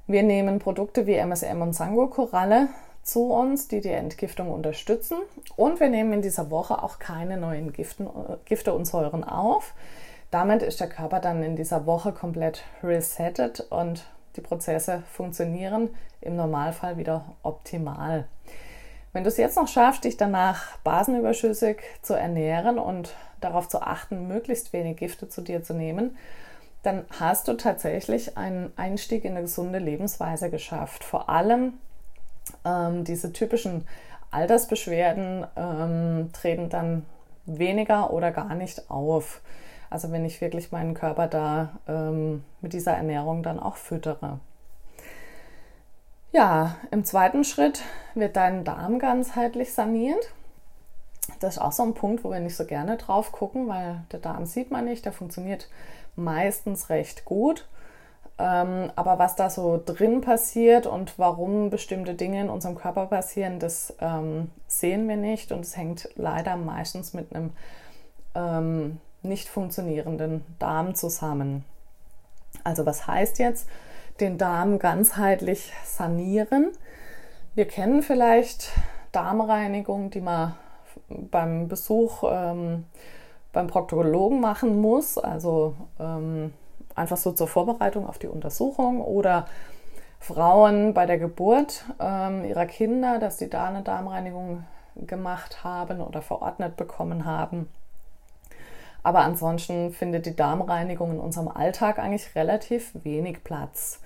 Wir 0.08 0.24
nehmen 0.24 0.60
Produkte 0.60 1.08
wie 1.08 1.16
MSM 1.16 1.62
und 1.62 1.74
Sango-Koralle 1.74 2.68
zu 3.02 3.32
uns, 3.32 3.68
die 3.68 3.82
die 3.82 3.90
Entgiftung 3.90 4.52
unterstützen. 4.52 5.18
Und 5.56 5.80
wir 5.80 5.90
nehmen 5.90 6.14
in 6.14 6.22
dieser 6.22 6.52
Woche 6.52 6.84
auch 6.84 7.00
keine 7.00 7.38
neuen 7.38 7.72
Giften, 7.72 8.08
äh, 8.08 8.38
Gifte 8.46 8.74
und 8.74 8.86
Säuren 8.86 9.24
auf. 9.24 9.74
Damit 10.36 10.64
ist 10.64 10.82
der 10.82 10.90
Körper 10.90 11.22
dann 11.22 11.44
in 11.44 11.56
dieser 11.56 11.86
Woche 11.86 12.12
komplett 12.12 12.66
resettet 12.84 13.62
und 13.70 14.04
die 14.36 14.42
Prozesse 14.42 15.02
funktionieren 15.10 15.92
im 16.20 16.36
Normalfall 16.36 16.98
wieder 16.98 17.24
optimal. 17.42 18.26
Wenn 19.14 19.24
du 19.24 19.30
es 19.30 19.38
jetzt 19.38 19.56
noch 19.56 19.70
schaffst, 19.70 20.04
dich 20.04 20.18
danach 20.18 20.76
basenüberschüssig 20.80 21.78
zu 22.02 22.16
ernähren 22.16 22.80
und 22.80 23.16
darauf 23.40 23.70
zu 23.70 23.82
achten, 23.82 24.28
möglichst 24.28 24.74
wenig 24.74 24.98
Gifte 24.98 25.30
zu 25.30 25.40
dir 25.40 25.64
zu 25.64 25.74
nehmen, 25.74 26.18
dann 26.84 27.06
hast 27.18 27.48
du 27.48 27.54
tatsächlich 27.54 28.38
einen 28.38 28.74
Einstieg 28.76 29.24
in 29.24 29.32
eine 29.32 29.44
gesunde 29.44 29.80
Lebensweise 29.80 30.50
geschafft. 30.50 31.06
Vor 31.06 31.30
allem 31.30 31.76
ähm, 32.66 33.06
diese 33.06 33.32
typischen 33.32 33.88
Altersbeschwerden 34.32 35.48
ähm, 35.56 36.30
treten 36.34 36.68
dann 36.68 37.06
weniger 37.46 38.12
oder 38.12 38.32
gar 38.32 38.54
nicht 38.54 38.92
auf. 38.92 39.40
Also 39.96 40.12
wenn 40.12 40.26
ich 40.26 40.42
wirklich 40.42 40.74
meinen 40.74 40.94
Körper 40.94 41.28
da 41.28 41.70
ähm, 41.88 42.44
mit 42.60 42.74
dieser 42.74 42.92
Ernährung 42.92 43.44
dann 43.44 43.62
auch 43.62 43.78
füttere. 43.78 44.42
Ja, 46.34 46.76
im 46.92 47.06
zweiten 47.06 47.46
Schritt 47.46 47.82
wird 48.14 48.36
dein 48.36 48.66
Darm 48.66 49.00
ganzheitlich 49.00 49.72
saniert. 49.72 50.34
Das 51.40 51.56
ist 51.56 51.62
auch 51.62 51.72
so 51.72 51.84
ein 51.84 51.94
Punkt, 51.94 52.26
wo 52.26 52.32
wir 52.32 52.42
nicht 52.42 52.58
so 52.58 52.66
gerne 52.66 52.98
drauf 52.98 53.32
gucken, 53.32 53.70
weil 53.70 54.02
der 54.12 54.20
Darm 54.20 54.46
sieht 54.46 54.70
man 54.70 54.84
nicht, 54.84 55.06
der 55.06 55.14
funktioniert 55.14 55.70
meistens 56.18 56.90
recht 56.90 57.24
gut. 57.24 57.66
Ähm, 58.38 58.92
aber 58.98 59.18
was 59.18 59.38
da 59.38 59.50
so 59.50 59.82
drin 59.86 60.20
passiert 60.20 60.88
und 60.88 61.18
warum 61.18 61.70
bestimmte 61.70 62.16
Dinge 62.16 62.42
in 62.42 62.50
unserem 62.50 62.76
Körper 62.76 63.06
passieren, 63.06 63.60
das 63.60 63.96
ähm, 64.02 64.52
sehen 64.68 65.08
wir 65.08 65.16
nicht 65.16 65.54
und 65.54 65.62
es 65.62 65.78
hängt 65.78 66.10
leider 66.18 66.58
meistens 66.58 67.14
mit 67.14 67.34
einem 67.34 67.54
ähm, 68.36 69.00
nicht 69.26 69.50
funktionierenden 69.50 70.44
Darm 70.60 70.96
zusammen. 70.96 71.66
Also 72.64 72.86
was 72.86 73.08
heißt 73.08 73.40
jetzt, 73.40 73.68
den 74.20 74.38
Darm 74.38 74.80
ganzheitlich 74.80 75.74
sanieren? 75.84 76.72
Wir 77.54 77.68
kennen 77.68 78.02
vielleicht 78.02 78.72
Darmreinigung, 79.12 80.10
die 80.10 80.22
man 80.22 80.56
beim 81.10 81.68
Besuch 81.68 82.24
ähm, 82.30 82.86
beim 83.54 83.68
Proktologen 83.68 84.42
machen 84.42 84.82
muss, 84.82 85.18
also 85.18 85.76
ähm, 86.00 86.54
einfach 86.94 87.18
so 87.18 87.32
zur 87.32 87.48
Vorbereitung 87.48 88.08
auf 88.08 88.20
die 88.20 88.28
Untersuchung 88.28 89.02
oder 89.02 89.46
Frauen 90.20 90.94
bei 90.94 91.06
der 91.06 91.18
Geburt 91.18 91.86
ähm, 92.00 92.44
ihrer 92.46 92.66
Kinder, 92.66 93.20
dass 93.20 93.38
sie 93.38 93.50
da 93.50 93.68
eine 93.68 93.82
Darmreinigung 93.82 94.64
gemacht 94.96 95.64
haben 95.64 96.02
oder 96.02 96.22
verordnet 96.22 96.76
bekommen 96.76 97.26
haben. 97.26 97.70
Aber 99.06 99.20
ansonsten 99.20 99.94
findet 99.94 100.26
die 100.26 100.36
Darmreinigung 100.36 101.12
in 101.12 101.20
unserem 101.20 101.48
Alltag 101.48 102.00
eigentlich 102.00 102.34
relativ 102.34 102.90
wenig 103.04 103.44
Platz. 103.44 104.00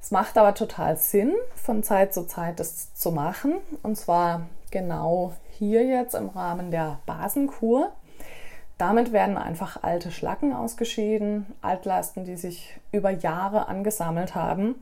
Es 0.00 0.12
macht 0.12 0.38
aber 0.38 0.54
total 0.54 0.96
Sinn, 0.96 1.34
von 1.56 1.82
Zeit 1.82 2.14
zu 2.14 2.28
Zeit 2.28 2.60
das 2.60 2.94
zu 2.94 3.10
machen. 3.10 3.54
Und 3.82 3.96
zwar 3.96 4.46
genau 4.70 5.32
hier 5.58 5.84
jetzt 5.84 6.14
im 6.14 6.28
Rahmen 6.28 6.70
der 6.70 7.00
Basenkur. 7.06 7.90
Damit 8.78 9.12
werden 9.12 9.36
einfach 9.36 9.82
alte 9.82 10.12
Schlacken 10.12 10.54
ausgeschieden, 10.54 11.46
Altlasten, 11.60 12.24
die 12.24 12.36
sich 12.36 12.78
über 12.92 13.10
Jahre 13.10 13.66
angesammelt 13.66 14.36
haben. 14.36 14.76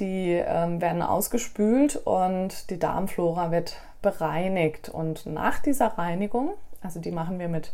Die 0.00 0.32
ähm, 0.32 0.80
werden 0.80 1.00
ausgespült 1.00 1.94
und 1.94 2.70
die 2.70 2.80
Darmflora 2.80 3.52
wird 3.52 3.76
bereinigt. 4.02 4.88
Und 4.88 5.26
nach 5.26 5.60
dieser 5.60 5.96
Reinigung, 5.96 6.54
also 6.82 6.98
die 6.98 7.12
machen 7.12 7.38
wir 7.38 7.48
mit 7.48 7.72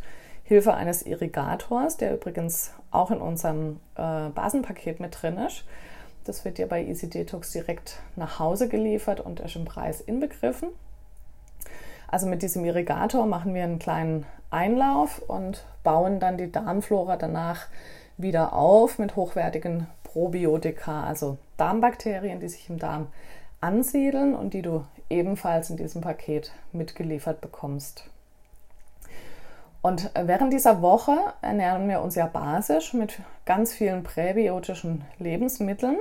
Hilfe 0.51 0.75
eines 0.75 1.03
Irrigators, 1.03 1.97
der 1.97 2.13
übrigens 2.13 2.73
auch 2.91 3.13
in 3.13 3.21
unserem 3.21 3.79
äh, 3.95 4.31
Basenpaket 4.31 4.99
mit 4.99 5.23
drin 5.23 5.39
ist. 5.39 5.65
Das 6.25 6.45
wird 6.45 6.59
dir 6.59 6.67
bei 6.67 6.85
Easy 6.85 7.09
Detox 7.09 7.53
direkt 7.53 8.01
nach 8.17 8.41
Hause 8.41 8.69
geliefert 8.69 9.21
und 9.21 9.39
ist 9.39 9.55
im 9.55 9.65
Preis 9.65 10.01
inbegriffen. 10.01 10.71
Also 12.09 12.27
mit 12.27 12.43
diesem 12.43 12.65
Irrigator 12.65 13.27
machen 13.27 13.55
wir 13.55 13.63
einen 13.63 13.79
kleinen 13.79 14.27
Einlauf 14.51 15.21
und 15.21 15.65
bauen 15.85 16.19
dann 16.19 16.37
die 16.37 16.51
Darmflora 16.51 17.17
danach 17.17 17.69
wieder 18.17 18.53
auf 18.53 18.99
mit 18.99 19.15
hochwertigen 19.15 19.87
Probiotika, 20.03 21.05
also 21.05 21.39
Darmbakterien, 21.59 22.41
die 22.41 22.49
sich 22.49 22.69
im 22.69 22.81
Darm 22.81 23.07
ansiedeln 23.61 24.35
und 24.35 24.53
die 24.53 24.63
du 24.63 24.85
ebenfalls 25.11 25.71
in 25.71 25.77
diesem 25.77 26.01
Paket 26.01 26.51
mitgeliefert 26.73 27.41
bekommst. 27.41 28.11
Und 29.83 30.11
während 30.15 30.53
dieser 30.53 30.83
Woche 30.83 31.17
ernähren 31.41 31.89
wir 31.89 32.03
uns 32.03 32.15
ja 32.15 32.27
basisch 32.27 32.93
mit 32.93 33.21
ganz 33.47 33.73
vielen 33.73 34.03
präbiotischen 34.03 35.05
Lebensmitteln. 35.19 35.97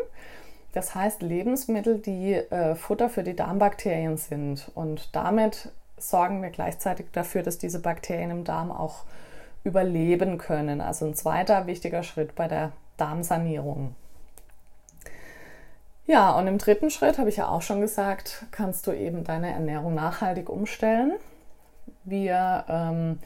Das 0.73 0.95
heißt 0.95 1.21
Lebensmittel, 1.21 1.99
die 1.99 2.33
äh, 2.33 2.75
Futter 2.75 3.09
für 3.09 3.23
die 3.23 3.35
Darmbakterien 3.35 4.17
sind. 4.17 4.69
Und 4.75 5.15
damit 5.15 5.71
sorgen 5.97 6.41
wir 6.41 6.49
gleichzeitig 6.49 7.07
dafür, 7.11 7.41
dass 7.41 7.57
diese 7.57 7.79
Bakterien 7.79 8.31
im 8.31 8.43
Darm 8.43 8.71
auch 8.71 9.05
überleben 9.63 10.37
können. 10.37 10.81
Also 10.81 11.05
ein 11.05 11.15
zweiter 11.15 11.65
wichtiger 11.65 12.03
Schritt 12.03 12.35
bei 12.35 12.47
der 12.47 12.71
Darmsanierung. 12.97 13.95
Ja, 16.05 16.31
und 16.31 16.47
im 16.47 16.57
dritten 16.57 16.89
Schritt, 16.89 17.17
habe 17.17 17.29
ich 17.29 17.37
ja 17.37 17.47
auch 17.47 17.61
schon 17.61 17.81
gesagt, 17.81 18.45
kannst 18.51 18.87
du 18.87 18.91
eben 18.91 19.23
deine 19.23 19.51
Ernährung 19.51 19.93
nachhaltig 19.93 20.49
umstellen. 20.49 21.13
Wir 22.03 22.65
ähm, 22.67 23.19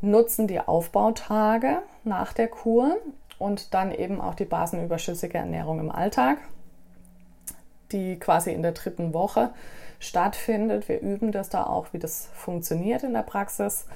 nutzen 0.00 0.46
die 0.46 0.60
Aufbautage 0.60 1.82
nach 2.04 2.32
der 2.32 2.48
Kur 2.48 2.96
und 3.38 3.74
dann 3.74 3.92
eben 3.92 4.20
auch 4.20 4.34
die 4.34 4.44
basenüberschüssige 4.44 5.38
Ernährung 5.38 5.80
im 5.80 5.90
Alltag, 5.90 6.38
die 7.92 8.18
quasi 8.18 8.52
in 8.52 8.62
der 8.62 8.72
dritten 8.72 9.14
Woche 9.14 9.50
stattfindet. 9.98 10.88
Wir 10.88 11.00
üben 11.00 11.32
das 11.32 11.48
da 11.48 11.64
auch, 11.64 11.92
wie 11.92 11.98
das 11.98 12.28
funktioniert 12.34 13.02
in 13.02 13.14
der 13.14 13.22
Praxis. 13.22 13.86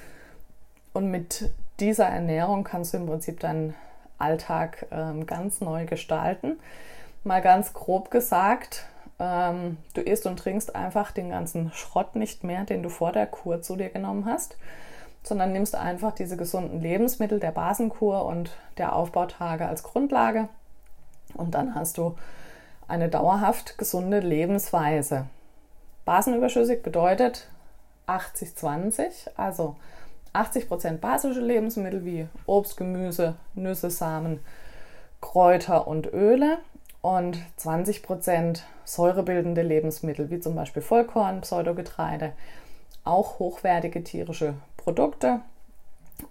Und 0.93 1.11
mit 1.11 1.51
dieser 1.79 2.07
Ernährung 2.07 2.65
kannst 2.65 2.93
du 2.93 2.99
im 2.99 3.07
Prinzip 3.07 3.41
deinen 3.41 3.75
Alltag 4.19 4.87
ähm, 4.91 5.27
ganz 5.27 5.61
neu 5.61 5.87
gestalten. 5.87 6.59
Mal 7.25 7.41
ganz 7.43 7.73
grob 7.73 8.11
gesagt, 8.11 8.87
ähm, 9.19 9.77
du 9.95 10.01
isst 10.01 10.27
und 10.27 10.39
trinkst 10.39 10.75
einfach 10.75 11.13
den 11.13 11.31
ganzen 11.31 11.71
Schrott 11.73 12.17
nicht 12.17 12.45
mehr, 12.45 12.65
den 12.65 12.83
du 12.83 12.89
vor 12.89 13.13
der 13.13 13.27
Kur 13.27 13.63
zu 13.63 13.77
dir 13.77 13.91
genommen 13.91 14.25
hast, 14.27 14.57
sondern 15.23 15.53
nimmst 15.53 15.75
einfach 15.75 16.13
diese 16.13 16.37
gesunden 16.37 16.81
Lebensmittel 16.81 17.41
der 17.41 17.53
Basenkur 17.53 18.25
und 18.25 18.51
der 18.79 18.95
Aufbautage 18.95 19.67
als 19.67 19.83
Grundlage. 19.83 20.49
Und 21.35 21.55
dann 21.55 21.75
hast 21.75 21.99
du 21.99 22.17
eine 22.89 23.09
dauerhaft 23.09 23.79
gesunde 23.79 24.21
Lebensweise. 24.21 25.27
Basenüberschüssig 26.05 26.83
bedeutet 26.83 27.49
80-20, 28.09 29.31
also 29.37 29.77
80% 30.35 30.99
basische 30.99 31.41
Lebensmittel 31.41 32.05
wie 32.05 32.27
Obst, 32.47 32.77
Gemüse, 32.77 33.37
Nüsse, 33.55 33.91
Samen, 33.91 34.41
Kräuter 35.21 35.87
und 35.87 36.13
Öle 36.13 36.59
und 37.03 37.39
20% 37.59 38.61
säurebildende 38.85 39.63
Lebensmittel 39.63 40.31
wie 40.31 40.41
zum 40.41 40.55
Beispiel 40.55 40.83
Vollkorn, 40.83 41.43
Pseudogetreide, 41.43 42.33
auch 43.05 43.39
hochwertige 43.39 44.03
tierische 44.05 44.55
Produkte 44.83 45.41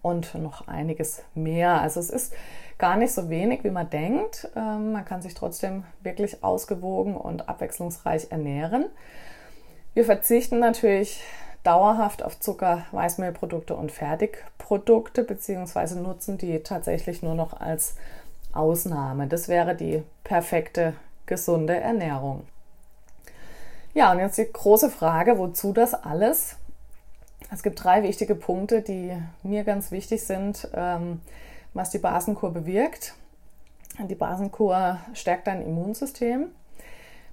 und 0.01 0.35
noch 0.35 0.67
einiges 0.67 1.23
mehr. 1.35 1.81
Also 1.81 1.99
es 1.99 2.09
ist 2.09 2.33
gar 2.77 2.95
nicht 2.95 3.13
so 3.13 3.29
wenig, 3.29 3.63
wie 3.63 3.69
man 3.69 3.89
denkt. 3.89 4.49
Ähm, 4.55 4.91
man 4.91 5.05
kann 5.05 5.21
sich 5.21 5.33
trotzdem 5.33 5.83
wirklich 6.01 6.43
ausgewogen 6.43 7.15
und 7.15 7.47
abwechslungsreich 7.47 8.31
ernähren. 8.31 8.85
Wir 9.93 10.05
verzichten 10.05 10.59
natürlich 10.59 11.21
dauerhaft 11.63 12.23
auf 12.23 12.39
Zucker, 12.39 12.85
Weißmehlprodukte 12.91 13.75
und 13.75 13.91
Fertigprodukte, 13.91 15.23
beziehungsweise 15.23 15.99
nutzen 15.99 16.37
die 16.37 16.59
tatsächlich 16.59 17.21
nur 17.21 17.35
noch 17.35 17.59
als 17.59 17.95
Ausnahme. 18.53 19.27
Das 19.27 19.47
wäre 19.47 19.75
die 19.75 20.03
perfekte, 20.23 20.93
gesunde 21.25 21.75
Ernährung. 21.75 22.47
Ja, 23.93 24.11
und 24.11 24.19
jetzt 24.19 24.37
die 24.37 24.51
große 24.51 24.89
Frage, 24.89 25.37
wozu 25.37 25.73
das 25.73 25.93
alles? 25.93 26.58
Es 27.51 27.63
gibt 27.63 27.83
drei 27.83 28.03
wichtige 28.03 28.35
Punkte, 28.35 28.81
die 28.81 29.11
mir 29.43 29.63
ganz 29.63 29.91
wichtig 29.91 30.23
sind, 30.23 30.67
ähm, 30.73 31.21
was 31.73 31.89
die 31.89 31.97
Basenkur 31.97 32.51
bewirkt. 32.51 33.15
Die 33.97 34.15
Basenkur 34.15 34.99
stärkt 35.13 35.47
dein 35.47 35.61
Immunsystem. 35.61 36.47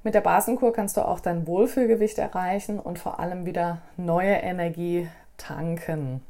Mit 0.02 0.14
der 0.14 0.20
Basenkur 0.20 0.72
kannst 0.72 0.96
du 0.96 1.02
auch 1.02 1.20
dein 1.20 1.46
Wohlfühlgewicht 1.46 2.18
erreichen 2.18 2.79
und 2.79 2.98
vor 2.98 3.20
allem 3.20 3.44
wieder 3.44 3.83
neue 3.96 4.35
Energie 4.35 5.09
tanken. 5.37 6.22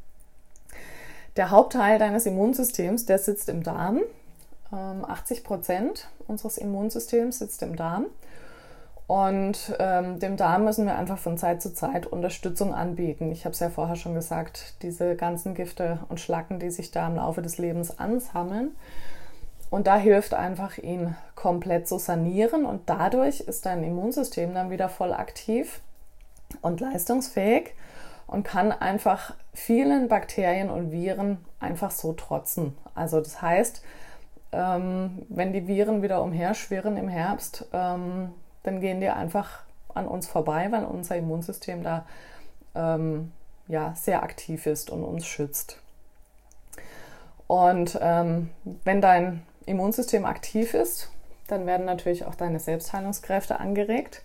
Der 1.37 1.51
Hauptteil 1.51 1.99
deines 1.99 2.27
Immunsystems, 2.27 3.07
der 3.07 3.19
sitzt 3.19 3.49
im 3.49 3.63
Darm. 3.63 4.01
80 4.73 5.39
ähm, 5.39 5.45
Prozent 5.45 6.09
unseres 6.27 6.59
Immunsystems 6.59 7.39
sitzt 7.39 7.63
im 7.63 7.77
Darm. 7.77 8.07
Und 9.07 9.77
ähm, 9.79 10.19
dem 10.19 10.37
Darm 10.37 10.65
müssen 10.65 10.85
wir 10.85 10.97
einfach 10.97 11.19
von 11.19 11.39
Zeit 11.39 11.63
zu 11.63 11.73
Zeit 11.73 12.07
Unterstützung 12.07 12.75
anbieten. 12.75 13.31
Ich 13.31 13.45
habe 13.45 13.53
es 13.53 13.61
ja 13.61 13.71
vorher 13.71 13.95
schon 13.95 14.15
gesagt, 14.15 14.75
diese 14.83 15.15
ganzen 15.15 15.55
Gifte 15.55 16.01
und 16.09 16.19
Schlacken, 16.19 16.59
die 16.59 16.71
sich 16.71 16.91
da 16.91 17.07
im 17.07 17.17
Laufe 17.17 17.41
des 17.41 17.59
Lebens 17.59 17.99
ansammeln, 17.99 18.73
und 19.71 19.87
da 19.87 19.97
hilft 19.97 20.35
einfach, 20.35 20.79
ihn 20.79 21.17
komplett 21.35 21.89
zu 21.89 21.99
sanieren 21.99 22.65
und 22.65 22.89
dadurch 22.89 23.41
ist 23.41 23.67
dein 23.67 23.83
Immunsystem 23.83 24.55
dann 24.55 24.71
wieder 24.71 24.89
voll 24.89 25.13
aktiv 25.13 25.81
und 26.63 26.81
leistungsfähig 26.81 27.75
und 28.27 28.45
kann 28.45 28.73
einfach 28.73 29.35
vielen 29.55 30.09
Bakterien 30.09 30.71
und 30.71 30.93
Viren 30.93 31.39
einfach 31.61 31.91
so 31.91 32.13
trotzen. 32.13 32.77
Also 32.95 33.21
das 33.21 33.43
heißt, 33.43 33.83
ähm, 34.53 35.27
wenn 35.29 35.53
die 35.53 35.67
Viren 35.67 36.03
wieder 36.03 36.23
umherschwirren 36.23 36.97
im 36.97 37.09
Herbst, 37.09 37.67
ähm, 37.73 38.33
dann 38.67 38.81
gehen 38.81 39.01
die 39.01 39.09
einfach 39.09 39.63
an 39.95 40.07
uns 40.07 40.27
vorbei, 40.27 40.69
weil 40.71 40.85
unser 40.85 41.17
Immunsystem 41.17 41.83
da 41.83 42.05
ähm, 42.75 43.33
ja, 43.69 43.95
sehr 43.97 44.23
aktiv 44.23 44.67
ist 44.67 44.91
und 44.91 45.05
uns 45.05 45.27
schützt. 45.27 45.79
Und 47.47 47.99
ähm, 48.01 48.51
wenn 48.85 49.01
dein 49.01 49.43
Immunsystem 49.67 50.25
aktiv 50.25 50.75
ist, 50.75 51.11
dann 51.49 51.67
werden 51.67 51.87
natürlich 51.87 52.25
auch 52.25 52.35
deine 52.35 52.59
Selbstheilungskräfte 52.59 53.61
angeregt 53.61 54.23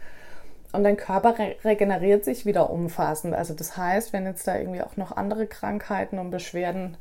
und 0.71 0.83
dein 0.83 0.97
Körper 0.97 1.37
re 1.37 1.55
regeneriert 1.63 2.25
sich 2.25 2.45
wieder 2.45 2.69
umfassend. 2.69 3.33
Also 3.35 3.53
das 3.53 3.77
heißt, 3.77 4.13
wenn 4.13 4.25
jetzt 4.25 4.47
da 4.47 4.57
irgendwie 4.57 4.81
auch 4.81 4.97
noch 4.97 5.15
andere 5.15 5.45
Krankheiten 5.47 6.17
und 6.17 6.31
Beschwerden 6.31 6.97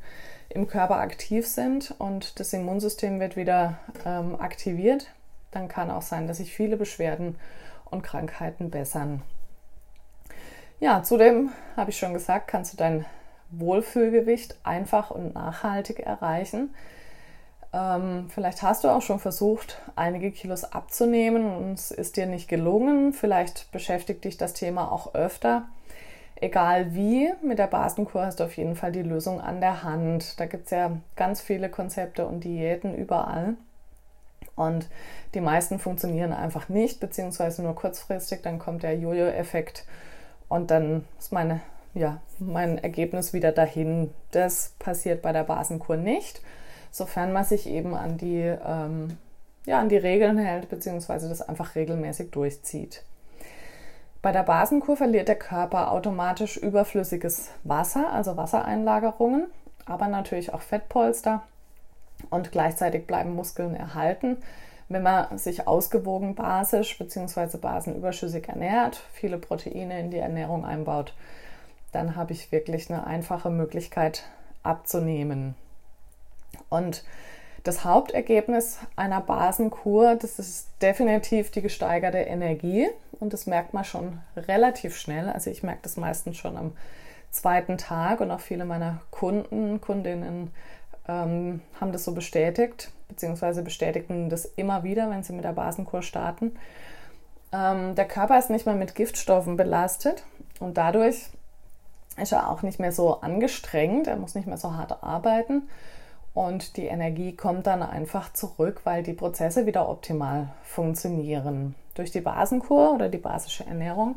im 0.49 0.67
Körper 0.67 0.97
aktiv 0.97 1.47
sind 1.47 1.95
und 1.97 2.39
das 2.39 2.53
Immunsystem 2.53 3.19
wird 3.19 3.35
wieder 3.35 3.79
ähm, 4.05 4.39
aktiviert, 4.39 5.07
dann 5.51 5.67
kann 5.67 5.91
auch 5.91 6.01
sein, 6.01 6.27
dass 6.27 6.37
sich 6.37 6.53
viele 6.53 6.77
Beschwerden 6.77 7.37
und 7.85 8.01
Krankheiten 8.01 8.69
bessern. 8.71 9.21
Ja, 10.79 11.03
zudem 11.03 11.51
habe 11.77 11.91
ich 11.91 11.97
schon 11.97 12.13
gesagt, 12.13 12.47
kannst 12.47 12.73
du 12.73 12.77
dein 12.77 13.05
Wohlfühlgewicht 13.51 14.57
einfach 14.63 15.11
und 15.11 15.35
nachhaltig 15.35 15.99
erreichen, 15.99 16.73
ähm, 17.73 18.27
vielleicht 18.29 18.61
hast 18.61 18.83
du 18.83 18.89
auch 18.89 19.01
schon 19.01 19.19
versucht, 19.19 19.79
einige 19.95 20.31
Kilos 20.31 20.65
abzunehmen 20.65 21.55
und 21.55 21.73
es 21.73 21.91
ist 21.91 22.17
dir 22.17 22.25
nicht 22.25 22.49
gelungen. 22.49 23.13
Vielleicht 23.13 23.71
beschäftigt 23.71 24.25
dich 24.25 24.37
das 24.37 24.53
Thema 24.53 24.91
auch 24.91 25.13
öfter. 25.15 25.63
Egal 26.35 26.93
wie, 26.95 27.31
mit 27.43 27.59
der 27.59 27.67
Basenkur 27.67 28.25
hast 28.25 28.39
du 28.39 28.45
auf 28.45 28.57
jeden 28.57 28.75
Fall 28.75 28.91
die 28.91 29.03
Lösung 29.03 29.39
an 29.39 29.61
der 29.61 29.83
Hand. 29.83 30.39
Da 30.39 30.47
gibt 30.47 30.65
es 30.65 30.71
ja 30.71 30.97
ganz 31.15 31.39
viele 31.39 31.69
Konzepte 31.69 32.25
und 32.25 32.43
Diäten 32.43 32.95
überall. 32.95 33.55
Und 34.55 34.87
die 35.33 35.41
meisten 35.41 35.79
funktionieren 35.79 36.33
einfach 36.33 36.69
nicht, 36.69 36.99
beziehungsweise 36.99 37.63
nur 37.63 37.75
kurzfristig. 37.75 38.41
Dann 38.41 38.59
kommt 38.59 38.83
der 38.83 38.97
Jojo-Effekt 38.97 39.85
und 40.49 40.71
dann 40.71 41.05
ist 41.17 41.31
meine, 41.31 41.61
ja, 41.93 42.19
mein 42.39 42.77
Ergebnis 42.77 43.33
wieder 43.33 43.51
dahin. 43.51 44.11
Das 44.31 44.73
passiert 44.79 45.21
bei 45.21 45.31
der 45.31 45.43
Basenkur 45.43 45.97
nicht, 45.97 46.41
sofern 46.91 47.31
man 47.33 47.45
sich 47.45 47.67
eben 47.67 47.95
an 47.95 48.17
die, 48.17 48.41
ähm, 48.65 49.17
ja, 49.65 49.79
an 49.79 49.89
die 49.89 49.97
Regeln 49.97 50.37
hält, 50.37 50.69
beziehungsweise 50.69 51.29
das 51.29 51.41
einfach 51.41 51.75
regelmäßig 51.75 52.31
durchzieht. 52.31 53.03
Bei 54.21 54.31
der 54.31 54.43
Basenkur 54.43 54.97
verliert 54.97 55.27
der 55.27 55.39
Körper 55.39 55.91
automatisch 55.91 56.57
überflüssiges 56.57 57.49
Wasser, 57.63 58.11
also 58.11 58.37
Wassereinlagerungen, 58.37 59.47
aber 59.85 60.07
natürlich 60.07 60.53
auch 60.53 60.61
Fettpolster 60.61 61.41
und 62.29 62.51
gleichzeitig 62.51 63.07
bleiben 63.07 63.35
Muskeln 63.35 63.75
erhalten. 63.75 64.37
Wenn 64.89 65.03
man 65.03 65.37
sich 65.37 65.67
ausgewogen 65.67 66.35
basisch 66.35 66.97
bzw. 66.97 67.57
basenüberschüssig 67.57 68.49
ernährt, 68.49 69.01
viele 69.13 69.37
Proteine 69.37 69.99
in 69.99 70.11
die 70.11 70.17
Ernährung 70.17 70.65
einbaut, 70.65 71.13
dann 71.91 72.15
habe 72.15 72.33
ich 72.33 72.51
wirklich 72.51 72.89
eine 72.89 73.05
einfache 73.05 73.49
Möglichkeit 73.49 74.23
abzunehmen. 74.63 75.55
Und 76.69 77.03
das 77.63 77.85
Hauptergebnis 77.85 78.79
einer 78.95 79.21
Basenkur, 79.21 80.15
das 80.15 80.39
ist 80.39 80.67
definitiv 80.81 81.51
die 81.51 81.61
gesteigerte 81.61 82.17
Energie 82.17 82.89
und 83.19 83.33
das 83.33 83.45
merkt 83.45 83.73
man 83.73 83.85
schon 83.85 84.19
relativ 84.35 84.97
schnell. 84.97 85.29
Also 85.29 85.51
ich 85.51 85.61
merke 85.61 85.81
das 85.83 85.95
meistens 85.95 86.37
schon 86.37 86.57
am 86.57 86.71
zweiten 87.29 87.77
Tag 87.77 88.19
und 88.19 88.31
auch 88.31 88.39
viele 88.39 88.65
meiner 88.65 89.01
Kunden, 89.11 89.79
Kundinnen 89.79 90.51
ähm, 91.11 91.61
haben 91.79 91.91
das 91.91 92.05
so 92.05 92.13
bestätigt, 92.13 92.91
beziehungsweise 93.07 93.63
bestätigen 93.63 94.29
das 94.29 94.45
immer 94.45 94.83
wieder, 94.83 95.09
wenn 95.09 95.23
sie 95.23 95.33
mit 95.33 95.43
der 95.43 95.53
Basenkur 95.53 96.01
starten. 96.01 96.55
Ähm, 97.51 97.95
der 97.95 98.07
Körper 98.07 98.39
ist 98.39 98.49
nicht 98.49 98.65
mehr 98.65 98.75
mit 98.75 98.95
Giftstoffen 98.95 99.57
belastet 99.57 100.23
und 100.59 100.77
dadurch 100.77 101.27
ist 102.17 102.31
er 102.31 102.49
auch 102.49 102.61
nicht 102.61 102.79
mehr 102.79 102.91
so 102.91 103.21
angestrengt, 103.21 104.07
er 104.07 104.15
muss 104.15 104.35
nicht 104.35 104.47
mehr 104.47 104.57
so 104.57 104.75
hart 104.75 105.03
arbeiten 105.03 105.63
und 106.33 106.77
die 106.77 106.85
Energie 106.85 107.35
kommt 107.35 107.67
dann 107.67 107.83
einfach 107.83 108.31
zurück, 108.33 108.81
weil 108.85 109.03
die 109.03 109.13
Prozesse 109.13 109.65
wieder 109.65 109.89
optimal 109.89 110.49
funktionieren. 110.63 111.75
Durch 111.95 112.11
die 112.11 112.21
Basenkur 112.21 112.93
oder 112.93 113.09
die 113.09 113.17
basische 113.17 113.65
Ernährung 113.65 114.15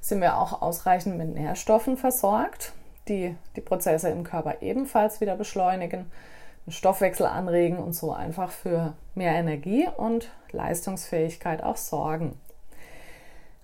sind 0.00 0.20
wir 0.20 0.38
auch 0.38 0.62
ausreichend 0.62 1.16
mit 1.16 1.34
Nährstoffen 1.34 1.96
versorgt 1.96 2.72
die 3.08 3.36
die 3.56 3.60
Prozesse 3.60 4.08
im 4.10 4.24
Körper 4.24 4.62
ebenfalls 4.62 5.20
wieder 5.20 5.36
beschleunigen, 5.36 6.10
den 6.66 6.72
Stoffwechsel 6.72 7.26
anregen 7.26 7.78
und 7.78 7.92
so 7.92 8.12
einfach 8.12 8.50
für 8.50 8.94
mehr 9.14 9.32
Energie 9.32 9.86
und 9.96 10.30
Leistungsfähigkeit 10.52 11.62
auch 11.62 11.76
sorgen. 11.76 12.38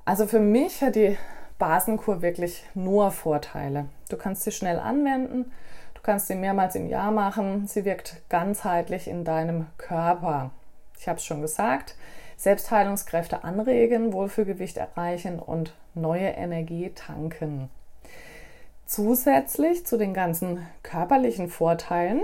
Also 0.05 0.26
für 0.26 0.40
mich 0.40 0.83
hat 0.83 0.96
die 0.96 1.16
Basenkur 1.59 2.22
wirklich 2.22 2.64
nur 2.74 3.11
Vorteile. 3.11 3.87
Du 4.09 4.16
kannst 4.16 4.42
sie 4.42 4.53
schnell 4.53 4.79
anwenden, 4.79 5.53
du 5.94 6.00
kannst 6.03 6.26
sie 6.26 6.35
mehrmals 6.35 6.74
im 6.74 6.88
Jahr 6.88 7.11
machen, 7.11 7.66
sie 7.66 7.85
wirkt 7.85 8.22
ganzheitlich 8.29 9.09
in 9.09 9.24
deinem 9.24 9.66
Körper. 9.76 10.50
Ich 10.98 11.09
habe 11.09 11.18
es 11.18 11.24
schon 11.24 11.42
gesagt, 11.42 11.96
Selbstheilungskräfte 12.37 13.44
anregen, 13.44 14.12
Wohlfühlgewicht 14.12 14.79
erreichen 14.79 15.38
und 15.38 15.74
neue 15.94 16.29
Energie 16.29 16.90
tanken. 16.94 17.68
Zusätzlich 18.90 19.87
zu 19.87 19.96
den 19.98 20.14
ganzen 20.14 20.66
körperlichen 20.83 21.48
Vorteilen 21.48 22.22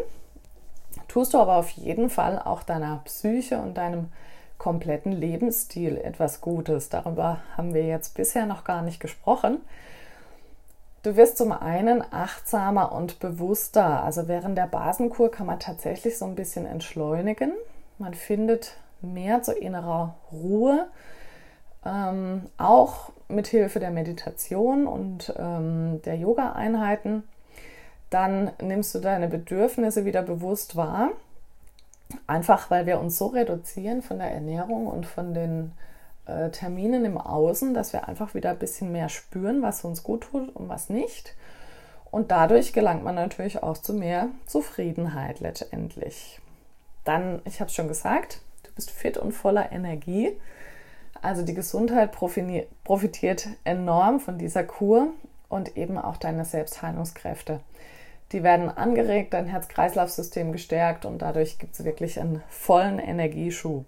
tust 1.07 1.33
du 1.33 1.38
aber 1.38 1.55
auf 1.55 1.70
jeden 1.70 2.11
Fall 2.11 2.42
auch 2.44 2.64
deiner 2.64 3.02
Psyche 3.05 3.59
und 3.59 3.74
deinem 3.76 4.09
kompletten 4.59 5.12
Lebensstil 5.12 5.96
etwas 5.96 6.40
Gutes. 6.40 6.88
Darüber 6.88 7.38
haben 7.57 7.72
wir 7.72 7.87
jetzt 7.87 8.16
bisher 8.16 8.46
noch 8.46 8.64
gar 8.64 8.83
nicht 8.83 8.98
gesprochen. 8.98 9.59
Du 11.05 11.14
wirst 11.14 11.38
zum 11.38 11.52
einen 11.52 12.02
achtsamer 12.11 12.90
und 12.90 13.20
bewusster. 13.20 14.02
Also 14.02 14.26
während 14.26 14.59
der 14.59 14.66
Basenkur 14.66 15.31
kann 15.31 15.46
man 15.46 15.61
tatsächlich 15.61 16.18
so 16.18 16.24
ein 16.24 16.35
bisschen 16.35 16.66
entschleunigen. 16.66 17.52
Man 17.98 18.12
findet 18.12 18.76
mehr 19.02 19.40
zu 19.40 19.52
innerer 19.52 20.16
Ruhe. 20.33 20.88
Ähm, 21.87 22.42
auch 22.59 23.12
mit 23.29 23.46
Hilfe 23.46 23.79
der 23.79 23.90
Meditation 23.90 24.87
und 24.87 25.33
ähm, 25.38 26.03
der 26.03 26.16
Yoga-Einheiten, 26.16 27.22
dann 28.11 28.51
nimmst 28.61 28.94
du 28.94 28.99
deine 28.99 29.29
Bedürfnisse 29.29 30.05
wieder 30.05 30.22
bewusst 30.22 30.75
wahr. 30.75 31.11
Einfach 32.27 32.70
weil 32.70 32.87
wir 32.87 33.01
uns 33.01 33.18
so 33.18 33.27
reduzieren 33.29 34.03
von 34.03 34.18
der 34.18 34.31
Ernährung 34.31 34.87
und 34.87 35.07
von 35.07 35.33
den 35.33 35.72
äh, 36.27 36.51
Terminen 36.51 37.05
im 37.05 37.18
Außen, 37.18 37.72
dass 37.72 37.92
wir 37.92 38.09
einfach 38.09 38.35
wieder 38.35 38.51
ein 38.51 38.59
bisschen 38.59 38.90
mehr 38.92 39.09
spüren, 39.09 39.62
was 39.62 39.85
uns 39.85 40.03
gut 40.03 40.22
tut 40.22 40.55
und 40.55 40.68
was 40.68 40.88
nicht. 40.88 41.35
Und 42.11 42.31
dadurch 42.31 42.72
gelangt 42.72 43.05
man 43.05 43.14
natürlich 43.14 43.62
auch 43.62 43.79
zu 43.79 43.92
mehr 43.92 44.29
Zufriedenheit 44.46 45.40
letztendlich. 45.40 46.40
Dann, 47.05 47.42
ich 47.44 47.61
habe 47.61 47.68
es 47.68 47.75
schon 47.75 47.88
gesagt, 47.88 48.40
du 48.64 48.70
bist 48.75 48.90
fit 48.90 49.18
und 49.18 49.33
voller 49.33 49.70
Energie. 49.72 50.33
Also 51.22 51.42
die 51.42 51.55
Gesundheit 51.55 52.12
profitiert 52.12 53.48
enorm 53.64 54.20
von 54.20 54.38
dieser 54.38 54.64
Kur 54.64 55.09
und 55.48 55.76
eben 55.76 55.98
auch 55.98 56.16
deine 56.16 56.44
Selbstheilungskräfte. 56.44 57.61
Die 58.33 58.42
werden 58.42 58.68
angeregt, 58.68 59.35
dein 59.35 59.46
Herz-Kreislauf-System 59.46 60.50
gestärkt 60.52 61.05
und 61.05 61.22
dadurch 61.22 61.59
gibt 61.59 61.74
es 61.74 61.85
wirklich 61.85 62.20
einen 62.20 62.42
vollen 62.48 62.98
Energieschub. 62.98 63.87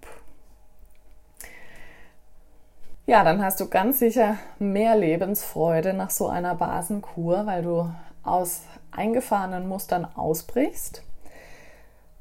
Ja, 3.07 3.25
dann 3.25 3.43
hast 3.43 3.59
du 3.61 3.69
ganz 3.69 3.99
sicher 3.99 4.37
mehr 4.59 4.95
Lebensfreude 4.95 5.95
nach 5.95 6.11
so 6.11 6.29
einer 6.29 6.55
Basenkur, 6.55 7.47
weil 7.47 7.63
du 7.63 7.91
aus 8.23 8.63
eingefahrenen 8.91 9.67
Mustern 9.67 10.07
ausbrichst. 10.15 11.03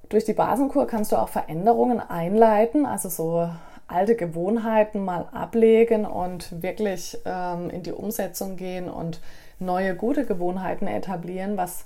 Durch 0.09 0.23
die 0.23 0.33
Basenkur 0.33 0.87
kannst 0.87 1.11
du 1.11 1.17
auch 1.17 1.27
Veränderungen 1.27 1.99
einleiten, 1.99 2.85
also 2.85 3.09
so 3.09 3.49
alte 3.87 4.15
Gewohnheiten 4.15 5.03
mal 5.03 5.27
ablegen 5.31 6.05
und 6.05 6.61
wirklich 6.61 7.17
ähm, 7.25 7.69
in 7.69 7.83
die 7.83 7.93
Umsetzung 7.93 8.57
gehen 8.57 8.89
und 8.89 9.21
neue 9.59 9.95
gute 9.95 10.25
Gewohnheiten 10.25 10.87
etablieren, 10.87 11.57
was 11.57 11.85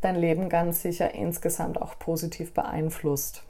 dein 0.00 0.16
Leben 0.16 0.48
ganz 0.48 0.82
sicher 0.82 1.14
insgesamt 1.14 1.80
auch 1.80 1.98
positiv 1.98 2.52
beeinflusst. 2.54 3.42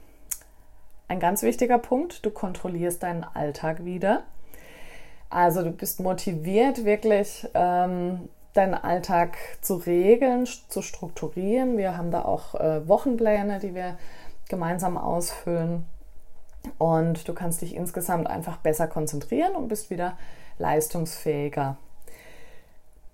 Ein 1.07 1.19
ganz 1.19 1.43
wichtiger 1.43 1.79
Punkt, 1.79 2.25
du 2.25 2.31
kontrollierst 2.31 3.03
deinen 3.03 3.23
Alltag 3.23 3.85
wieder. 3.85 4.23
Also 5.29 5.63
du 5.63 5.71
bist 5.71 5.99
motiviert, 5.99 6.85
wirklich 6.85 7.47
ähm, 7.53 8.29
deinen 8.53 8.75
Alltag 8.75 9.37
zu 9.61 9.75
regeln, 9.75 10.45
zu 10.45 10.81
strukturieren. 10.81 11.77
Wir 11.77 11.97
haben 11.97 12.11
da 12.11 12.23
auch 12.23 12.55
äh, 12.55 12.87
Wochenpläne, 12.87 13.59
die 13.59 13.73
wir 13.73 13.97
gemeinsam 14.49 14.97
ausfüllen. 14.97 15.85
Und 16.77 17.27
du 17.27 17.33
kannst 17.33 17.61
dich 17.61 17.75
insgesamt 17.75 18.27
einfach 18.27 18.57
besser 18.57 18.87
konzentrieren 18.87 19.55
und 19.55 19.67
bist 19.67 19.89
wieder 19.89 20.17
leistungsfähiger. 20.57 21.77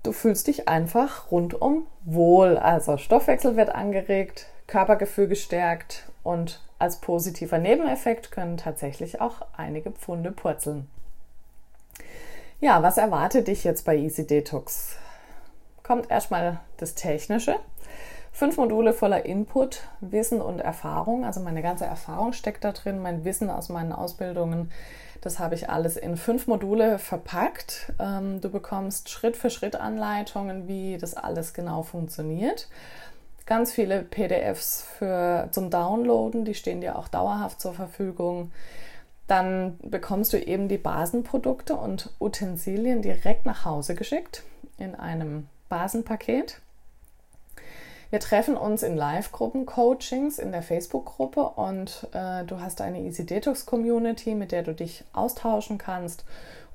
Du 0.04 0.12
fühlst 0.12 0.48
dich 0.48 0.68
einfach 0.68 1.32
rundum 1.32 1.88
wohl. 2.04 2.58
Also 2.58 2.98
Stoffwechsel 2.98 3.58
wird 3.58 3.70
angeregt, 3.70 4.48
Körpergefühl 4.68 5.28
gestärkt 5.28 6.10
und 6.24 6.62
als 6.78 7.02
positiver 7.02 7.58
Nebeneffekt 7.58 8.32
können 8.32 8.58
tatsächlich 8.58 9.20
auch 9.20 9.42
einige 9.58 9.92
Pfunde 9.92 10.32
purzeln. 10.32 10.90
Ja, 12.62 12.82
was 12.84 12.98
erwartet 12.98 13.48
dich 13.48 13.64
jetzt 13.64 13.84
bei 13.84 13.98
Easy 13.98 14.26
Detox? 14.26 14.96
Kommt 15.84 16.10
erstmal 16.12 16.60
das 16.78 16.96
Technische. 16.96 17.56
Fünf 18.32 18.58
Module 18.58 18.94
voller 18.94 19.26
Input, 19.26 19.82
Wissen 20.02 20.42
und 20.42 20.60
Erfahrung. 20.60 21.26
Also 21.26 21.40
meine 21.40 21.62
ganze 21.62 21.86
Erfahrung 21.86 22.34
steckt 22.34 22.64
da 22.64 22.72
drin, 22.72 23.02
mein 23.02 23.26
Wissen 23.26 23.50
aus 23.50 23.70
meinen 23.70 23.92
Ausbildungen. 23.92 24.72
Das 25.22 25.40
habe 25.40 25.56
ich 25.56 25.70
alles 25.70 25.98
in 25.98 26.16
fünf 26.16 26.48
Module 26.48 27.00
verpackt. 27.00 27.92
Ähm, 28.00 28.40
du 28.40 28.50
bekommst 28.50 29.10
Schritt 29.10 29.36
für 29.36 29.50
Schritt 29.50 29.76
Anleitungen, 29.76 30.68
wie 30.68 30.98
das 30.98 31.16
alles 31.16 31.54
genau 31.54 31.84
funktioniert. 31.84 32.70
Ganz 33.46 33.72
viele 33.72 34.04
PDFs 34.04 34.84
für, 34.98 35.50
zum 35.52 35.70
Downloaden, 35.70 36.46
die 36.46 36.54
stehen 36.54 36.82
dir 36.82 36.98
auch 36.98 37.08
dauerhaft 37.08 37.60
zur 37.60 37.74
Verfügung. 37.74 38.52
Dann 39.28 39.78
bekommst 39.84 40.34
du 40.34 40.38
eben 40.38 40.68
die 40.68 40.78
Basenprodukte 40.78 41.76
und 41.76 42.12
Utensilien 42.20 43.02
direkt 43.02 43.46
nach 43.46 43.66
Hause 43.66 43.96
geschickt 43.96 44.44
in 44.78 44.96
einem 44.96 45.48
Basenpaket. 45.68 46.62
Wir 48.12 48.20
treffen 48.20 48.58
uns 48.58 48.82
in 48.82 48.98
Live-Gruppen-Coachings 48.98 50.40
in 50.40 50.52
der 50.52 50.64
Facebook-Gruppe 50.64 51.42
und 51.42 52.08
äh, 52.12 52.44
du 52.44 52.60
hast 52.60 52.82
eine 52.82 53.02
Easy 53.02 53.24
Detox 53.24 53.68
Community, 53.68 54.34
mit 54.34 54.52
der 54.52 54.64
du 54.64 54.74
dich 54.74 55.04
austauschen 55.14 55.78
kannst 55.78 56.26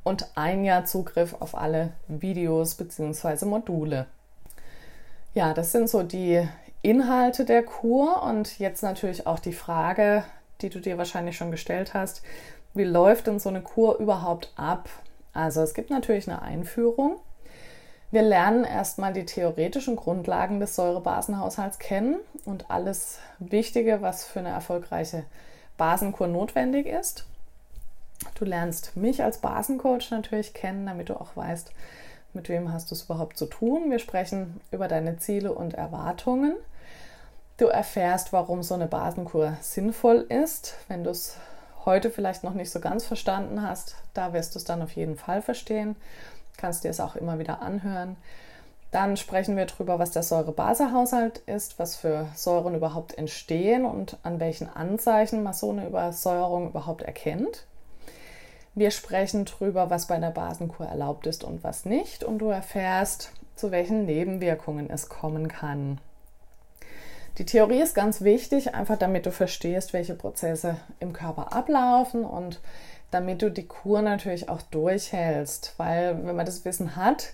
und 0.05 0.31
ein 0.37 0.63
Jahr 0.63 0.85
Zugriff 0.85 1.35
auf 1.41 1.57
alle 1.57 1.93
Videos 2.07 2.77
bzw. 2.77 3.47
Module. 3.47 4.07
Ja, 5.35 5.55
das 5.55 5.73
sind 5.73 5.91
so 5.91 6.05
die 6.05 6.47
Inhalte 6.83 7.45
der 7.45 7.65
Kur 7.65 8.23
und 8.23 8.61
jetzt 8.61 8.85
natürlich 8.85 9.27
auch 9.27 9.41
die 9.41 9.53
Frage, 9.53 10.23
die 10.61 10.69
du 10.69 10.79
dir 10.79 10.99
wahrscheinlich 10.99 11.37
schon 11.37 11.51
gestellt 11.51 11.95
hast. 11.95 12.23
Wie 12.75 12.85
läuft 12.85 13.27
denn 13.27 13.41
so 13.41 13.49
eine 13.49 13.63
Kur 13.63 13.99
überhaupt 13.99 14.53
ab? 14.55 14.89
Also 15.33 15.63
es 15.63 15.75
gibt 15.75 15.91
natürlich 15.91 16.29
eine 16.29 16.43
Einführung. 16.43 17.17
Wir 18.15 18.23
lernen 18.23 18.63
erstmal 18.63 19.13
die 19.13 19.27
theoretischen 19.27 19.97
Grundlagen 19.97 20.61
des 20.61 20.77
Säurebasenhaushalts 20.77 21.81
kennen 21.81 22.21
und 22.45 22.71
alles 22.71 23.19
Wichtige, 23.41 24.03
was 24.03 24.25
für 24.25 24.39
eine 24.39 24.51
erfolgreiche 24.51 25.25
Basenkur 25.77 26.29
notwendig 26.29 26.87
ist. 26.87 27.27
Du 28.37 28.45
lernst 28.45 28.97
mich 28.97 29.25
als 29.25 29.39
Basencoach 29.39 30.13
natürlich 30.13 30.55
kennen, 30.55 30.87
damit 30.87 31.09
du 31.09 31.21
auch 31.21 31.35
weißt, 31.35 31.73
mit 32.35 32.49
wem 32.49 32.73
hast 32.73 32.93
du 32.93 32.95
es 32.95 33.03
überhaupt 33.03 33.37
zu 33.37 33.47
tun. 33.47 33.91
Wir 33.91 33.99
sprechen 33.99 34.61
über 34.71 34.87
deine 34.87 35.17
Ziele 35.17 35.53
und 35.53 35.75
Erwartungen. 35.75 36.55
Du 37.57 37.67
erfährst, 37.67 38.33
warum 38.33 38.63
so 38.63 38.75
eine 38.75 38.87
Basenkur 38.87 39.57
sinnvoll 39.61 40.25
ist. 40.29 40.77
Wenn 40.87 41.03
du 41.03 41.11
es 41.11 41.37
heute 41.85 42.13
vielleicht 42.13 42.45
noch 42.45 42.55
nicht 42.55 42.71
so 42.71 42.79
ganz 42.79 43.05
verstanden 43.05 43.61
hast, 43.61 43.97
da 44.15 44.33
wirst 44.33 44.55
du 44.55 44.61
es 44.61 44.65
dann 44.65 44.83
auf 44.83 44.93
jeden 44.93 45.17
Fall 45.17 45.43
verstehen. 45.43 45.97
Kannst 46.57 46.85
dir 46.85 46.91
es 46.91 47.01
auch 47.01 47.17
immer 47.17 47.39
wieder 47.39 47.63
anhören. 47.63 48.17
Dann 48.91 49.17
sprechen 49.17 49.57
wir 49.57 49.67
darüber, 49.67 49.99
was 49.99 50.13
der 50.13 50.23
Säurebasehaushalt 50.23 51.39
ist, 51.47 51.81
was 51.81 51.97
für 51.97 52.29
Säuren 52.37 52.77
überhaupt 52.77 53.19
entstehen 53.19 53.85
und 53.85 54.19
an 54.23 54.39
welchen 54.39 54.69
Anzeichen 54.69 55.43
man 55.43 55.53
so 55.53 55.71
eine 55.71 55.87
Übersäuerung 55.87 56.69
überhaupt 56.69 57.03
erkennt. 57.03 57.67
Wir 58.77 58.93
sprechen 58.93 59.45
darüber, 59.45 59.91
was 59.91 60.07
bei 60.07 60.15
einer 60.15 60.31
Basenkur 60.31 60.87
erlaubt 60.87 61.27
ist 61.27 61.43
und 61.43 61.65
was 61.65 61.85
nicht. 61.85 62.23
Und 62.23 62.39
du 62.39 62.51
erfährst, 62.51 63.33
zu 63.57 63.71
welchen 63.71 64.05
Nebenwirkungen 64.05 64.91
es 64.91 65.09
kommen 65.09 65.49
kann. 65.49 66.01
Die 67.39 67.47
Theorie 67.47 67.81
ist 67.81 67.95
ganz 67.95 68.21
wichtig, 68.23 68.75
einfach 68.75 68.97
damit 68.97 69.27
du 69.27 69.33
verstehst, 69.33 69.93
welche 69.93 70.15
Prozesse 70.15 70.77
im 71.01 71.13
Körper 71.13 71.53
ablaufen 71.53 72.25
und 72.25 72.61
damit 73.15 73.43
du 73.43 73.51
die 73.51 73.67
Kur 73.67 74.03
natürlich 74.03 74.49
auch 74.49 74.61
durchhältst. 74.63 75.75
Weil 75.77 76.27
wenn 76.27 76.35
man 76.35 76.47
das 76.47 76.65
Wissen 76.65 76.97
hat, 76.97 77.33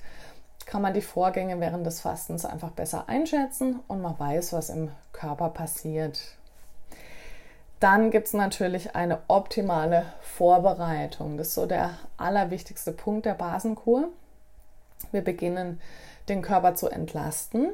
kann 0.66 0.83
man 0.83 0.93
die 0.93 1.01
Vorgänge 1.01 1.59
während 1.59 1.87
des 1.87 2.03
Fastens 2.03 2.45
einfach 2.45 2.71
besser 2.71 3.09
einschätzen 3.09 3.81
und 3.88 4.03
man 4.03 4.19
weiß, 4.19 4.53
was 4.53 4.69
im 4.69 4.90
Körper 5.12 5.49
passiert. 5.49 6.21
Dann 7.81 8.11
gibt 8.11 8.27
es 8.27 8.35
natürlich 8.35 8.95
eine 8.95 9.21
optimale 9.29 10.05
Vorbereitung. 10.21 11.38
Das 11.38 11.49
ist 11.49 11.55
so 11.55 11.64
der 11.64 11.93
allerwichtigste 12.19 12.93
Punkt 12.93 13.25
der 13.25 13.35
Basenkur. 13.35 14.11
Wir 15.12 15.25
beginnen 15.25 15.81
den 16.29 16.43
Körper 16.43 16.75
zu 16.75 16.90
entlasten. 16.90 17.71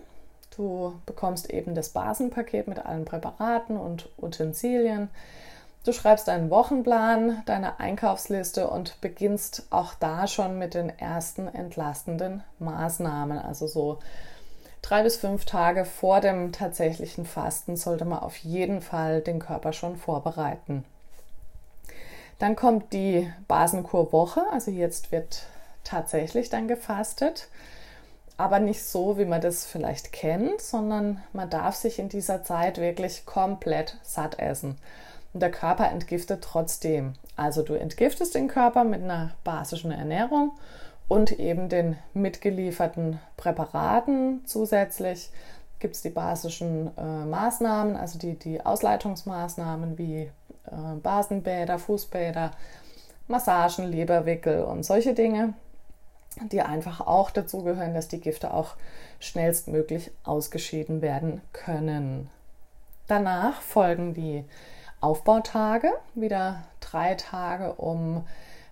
Du 0.57 0.95
bekommst 1.07 1.51
eben 1.51 1.75
das 1.75 1.89
Basenpaket 1.89 2.69
mit 2.69 2.87
allen 2.87 3.05
Präparaten 3.05 3.77
und 3.77 4.09
Utensilien. 4.17 5.11
Du 5.87 5.93
schreibst 5.93 6.27
deinen 6.27 6.51
Wochenplan, 6.51 7.45
deine 7.47 7.79
Einkaufsliste 7.79 8.69
und 8.69 9.01
beginnst 9.01 9.69
auch 9.71 9.95
da 9.95 10.27
schon 10.27 10.59
mit 10.59 10.75
den 10.75 10.89
ersten 10.99 11.47
entlastenden 11.47 12.43
Maßnahmen. 12.59 13.39
Also 13.39 13.69
so 13.69 14.01
drei 14.83 15.05
bis 15.05 15.17
fünf 15.17 15.45
Tage 15.45 15.85
vor 15.85 16.21
dem 16.21 16.51
tatsächlichen 16.51 17.25
Fasten 17.25 17.77
sollte 17.77 18.05
man 18.05 18.19
auf 18.19 18.37
jeden 18.39 18.81
Fall 18.81 19.21
den 19.21 19.39
Körper 19.39 19.73
schon 19.73 19.97
vorbereiten. 19.97 20.85
Dann 22.41 22.57
kommt 22.57 22.93
die 22.93 23.33
Basenkurwoche, 23.47 24.43
also 24.53 24.73
jetzt 24.73 25.13
wird 25.13 25.45
tatsächlich 25.85 26.51
dann 26.51 26.67
gefastet, 26.67 27.47
aber 28.37 28.59
nicht 28.59 28.83
so, 28.85 29.19
wie 29.19 29.25
man 29.25 29.41
das 29.41 29.65
vielleicht 29.65 30.13
kennt, 30.13 30.61
sondern 30.61 31.23
man 31.33 31.49
darf 31.49 31.77
sich 31.77 32.01
in 32.01 32.09
dieser 32.09 32.43
Zeit 32.43 32.79
wirklich 32.79 33.25
komplett 33.25 33.99
satt 34.03 34.41
essen. 34.41 34.79
Und 35.37 35.41
der 35.41 35.51
Körper 35.51 35.91
entgiftet 35.91 36.41
trotzdem. 36.41 37.13
Also 37.37 37.61
du 37.63 37.75
entgiftest 37.75 38.35
den 38.35 38.49
Körper 38.49 38.85
mit 38.85 39.03
einer 39.03 39.33
basischen 39.45 39.91
Ernährung 39.91 40.53
und 41.09 41.33
eben 41.33 41.69
den 41.69 41.99
mitgelieferten 42.15 43.21
Präparaten. 43.37 44.41
Zusätzlich 44.47 45.29
gibt 45.79 45.95
es 45.95 46.01
die 46.01 46.09
basischen 46.09 46.91
äh, 46.97 47.27
Maßnahmen, 47.27 47.99
also 47.99 48.19
die, 48.19 48.39
die 48.39 48.65
Ausleitungsmaßnahmen 48.65 49.99
wie 49.99 50.23
äh, 50.23 50.31
Basenbäder, 51.03 51.79
Fußbäder, 51.79 52.53
Massagen, 53.29 53.85
Leberwickel 53.85 54.63
und 54.63 54.85
solche 54.87 55.13
Dinge, 55.13 55.53
die 56.51 56.63
einfach 56.63 57.03
auch 57.03 57.29
dazu 57.29 57.63
gehören, 57.63 57.93
dass 57.93 58.09
die 58.09 58.21
Gifte 58.21 58.55
auch 58.55 58.77
schnellstmöglich 59.21 60.13
ausgeschieden 60.25 61.03
werden 61.03 61.43
können. 61.53 62.31
Danach 63.07 63.61
folgen 63.61 64.15
die 64.15 64.43
Aufbautage, 65.01 65.91
wieder 66.15 66.65
drei 66.81 67.15
Tage, 67.15 67.75
um 67.75 68.25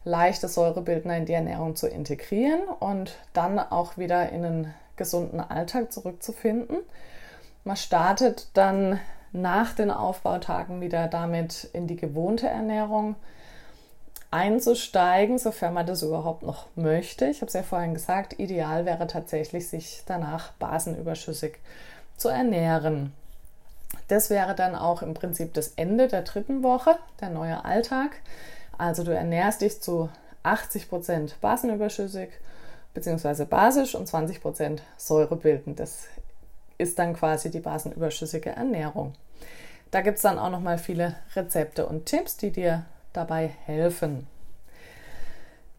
leichte 0.04 0.48
Säurebildner 0.48 1.16
in 1.16 1.26
die 1.26 1.32
Ernährung 1.32 1.76
zu 1.76 1.88
integrieren 1.88 2.62
und 2.80 3.16
dann 3.32 3.58
auch 3.58 3.96
wieder 3.96 4.30
in 4.30 4.44
einen 4.44 4.74
gesunden 4.96 5.40
Alltag 5.40 5.92
zurückzufinden. 5.92 6.78
Man 7.64 7.76
startet 7.76 8.48
dann 8.54 9.00
nach 9.32 9.74
den 9.74 9.90
Aufbautagen 9.90 10.80
wieder 10.80 11.08
damit 11.08 11.68
in 11.72 11.86
die 11.86 11.96
gewohnte 11.96 12.46
Ernährung 12.46 13.16
einzusteigen, 14.30 15.38
sofern 15.38 15.74
man 15.74 15.86
das 15.86 16.02
überhaupt 16.02 16.42
noch 16.42 16.66
möchte. 16.74 17.26
Ich 17.26 17.40
habe 17.40 17.46
es 17.48 17.54
ja 17.54 17.62
vorhin 17.62 17.94
gesagt, 17.94 18.38
ideal 18.38 18.84
wäre 18.84 19.06
tatsächlich, 19.06 19.68
sich 19.68 20.02
danach 20.06 20.52
basenüberschüssig 20.52 21.58
zu 22.16 22.28
ernähren. 22.28 23.12
Das 24.08 24.30
wäre 24.30 24.54
dann 24.54 24.74
auch 24.74 25.02
im 25.02 25.14
Prinzip 25.14 25.54
das 25.54 25.68
Ende 25.76 26.08
der 26.08 26.22
dritten 26.22 26.62
Woche, 26.62 26.96
der 27.20 27.30
neue 27.30 27.64
Alltag. 27.64 28.20
Also 28.76 29.04
du 29.04 29.14
ernährst 29.14 29.60
dich 29.60 29.80
zu 29.80 30.08
80 30.42 30.88
Prozent 30.88 31.40
basenüberschüssig 31.40 32.28
bzw. 32.92 33.44
basisch 33.44 33.94
und 33.94 34.06
20 34.06 34.40
Prozent 34.40 34.82
säurebildend. 34.96 35.80
Das 35.80 36.04
ist 36.78 36.98
dann 36.98 37.14
quasi 37.14 37.50
die 37.50 37.60
basenüberschüssige 37.60 38.50
Ernährung. 38.50 39.14
Da 39.90 40.00
gibt 40.00 40.16
es 40.16 40.22
dann 40.22 40.38
auch 40.38 40.50
noch 40.50 40.60
mal 40.60 40.78
viele 40.78 41.14
Rezepte 41.36 41.86
und 41.86 42.06
Tipps, 42.06 42.36
die 42.36 42.50
dir 42.50 42.84
dabei 43.12 43.52
helfen. 43.64 44.26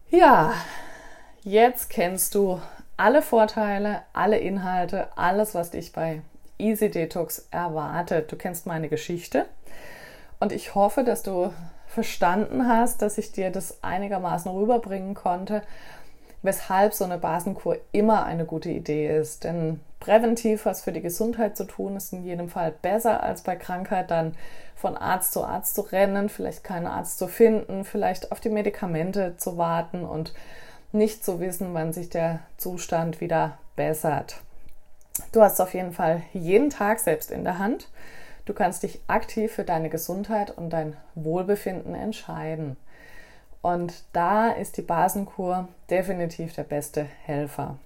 Ja, 0.08 0.54
jetzt 1.42 1.90
kennst 1.90 2.34
du 2.34 2.60
alle 2.96 3.20
Vorteile, 3.20 4.02
alle 4.12 4.38
Inhalte, 4.38 5.08
alles, 5.16 5.54
was 5.54 5.70
dich 5.70 5.92
bei 5.92 6.22
Easy 6.58 6.90
Detox 6.90 7.48
erwartet. 7.50 8.30
Du 8.30 8.36
kennst 8.36 8.66
meine 8.66 8.88
Geschichte 8.88 9.46
und 10.40 10.52
ich 10.52 10.74
hoffe, 10.74 11.04
dass 11.04 11.22
du 11.22 11.52
verstanden 11.86 12.68
hast, 12.68 13.02
dass 13.02 13.18
ich 13.18 13.32
dir 13.32 13.50
das 13.50 13.82
einigermaßen 13.82 14.50
rüberbringen 14.50 15.14
konnte, 15.14 15.62
weshalb 16.42 16.94
so 16.94 17.04
eine 17.04 17.18
Basenkur 17.18 17.78
immer 17.92 18.24
eine 18.24 18.44
gute 18.44 18.70
Idee 18.70 19.18
ist. 19.18 19.44
Denn 19.44 19.80
präventiv 20.00 20.66
was 20.66 20.82
für 20.82 20.92
die 20.92 21.00
Gesundheit 21.00 21.56
zu 21.56 21.64
tun, 21.64 21.96
ist 21.96 22.12
in 22.12 22.24
jedem 22.24 22.48
Fall 22.48 22.72
besser 22.82 23.22
als 23.22 23.42
bei 23.42 23.56
Krankheit 23.56 24.10
dann 24.10 24.34
von 24.74 24.96
Arzt 24.96 25.32
zu 25.32 25.42
Arzt 25.42 25.74
zu 25.74 25.80
rennen, 25.80 26.28
vielleicht 26.28 26.64
keinen 26.64 26.86
Arzt 26.86 27.18
zu 27.18 27.28
finden, 27.28 27.84
vielleicht 27.84 28.30
auf 28.30 28.40
die 28.40 28.50
Medikamente 28.50 29.36
zu 29.38 29.56
warten 29.56 30.04
und 30.04 30.34
nicht 30.92 31.24
zu 31.24 31.40
wissen, 31.40 31.72
wann 31.72 31.92
sich 31.92 32.10
der 32.10 32.40
Zustand 32.58 33.20
wieder 33.20 33.58
bessert. 33.74 34.42
Du 35.32 35.42
hast 35.42 35.60
auf 35.60 35.74
jeden 35.74 35.92
Fall 35.92 36.22
jeden 36.32 36.70
Tag 36.70 37.00
selbst 37.00 37.30
in 37.30 37.44
der 37.44 37.58
Hand. 37.58 37.88
Du 38.44 38.54
kannst 38.54 38.82
dich 38.82 39.00
aktiv 39.06 39.52
für 39.52 39.64
deine 39.64 39.90
Gesundheit 39.90 40.56
und 40.56 40.70
dein 40.70 40.96
Wohlbefinden 41.14 41.94
entscheiden. 41.94 42.76
Und 43.60 44.04
da 44.12 44.50
ist 44.50 44.76
die 44.76 44.82
Basenkur 44.82 45.68
definitiv 45.90 46.54
der 46.54 46.62
beste 46.62 47.04
Helfer. 47.24 47.78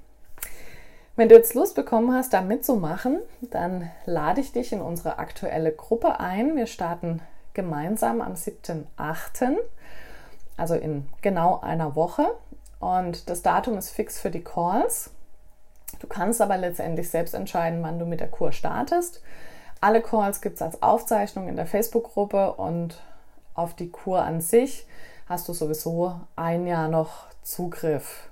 Wenn 1.16 1.28
du 1.28 1.34
jetzt 1.34 1.54
Lust 1.54 1.74
bekommen 1.74 2.14
hast, 2.14 2.32
da 2.32 2.40
mitzumachen, 2.40 3.20
dann 3.40 3.90
lade 4.04 4.40
ich 4.40 4.52
dich 4.52 4.72
in 4.72 4.80
unsere 4.80 5.18
aktuelle 5.18 5.72
Gruppe 5.72 6.20
ein. 6.20 6.56
Wir 6.56 6.66
starten 6.66 7.20
gemeinsam 7.54 8.20
am 8.20 8.34
7.8., 8.34 9.56
also 10.56 10.74
in 10.74 11.06
genau 11.22 11.60
einer 11.60 11.96
Woche. 11.96 12.26
Und 12.78 13.28
das 13.28 13.42
Datum 13.42 13.76
ist 13.76 13.90
fix 13.90 14.20
für 14.20 14.30
die 14.30 14.44
Calls. 14.44 15.10
Du 16.00 16.08
kannst 16.08 16.40
aber 16.40 16.56
letztendlich 16.56 17.08
selbst 17.08 17.34
entscheiden, 17.34 17.82
wann 17.82 17.98
du 17.98 18.06
mit 18.06 18.20
der 18.20 18.28
Kur 18.28 18.50
startest. 18.50 19.22
Alle 19.80 20.02
Calls 20.02 20.40
gibt 20.40 20.56
es 20.56 20.62
als 20.62 20.82
Aufzeichnung 20.82 21.48
in 21.48 21.56
der 21.56 21.66
Facebook-Gruppe 21.66 22.54
und 22.54 23.00
auf 23.54 23.74
die 23.74 23.90
Kur 23.90 24.22
an 24.22 24.40
sich 24.40 24.86
hast 25.26 25.48
du 25.48 25.52
sowieso 25.52 26.20
ein 26.36 26.66
Jahr 26.66 26.88
noch 26.88 27.26
Zugriff. 27.42 28.30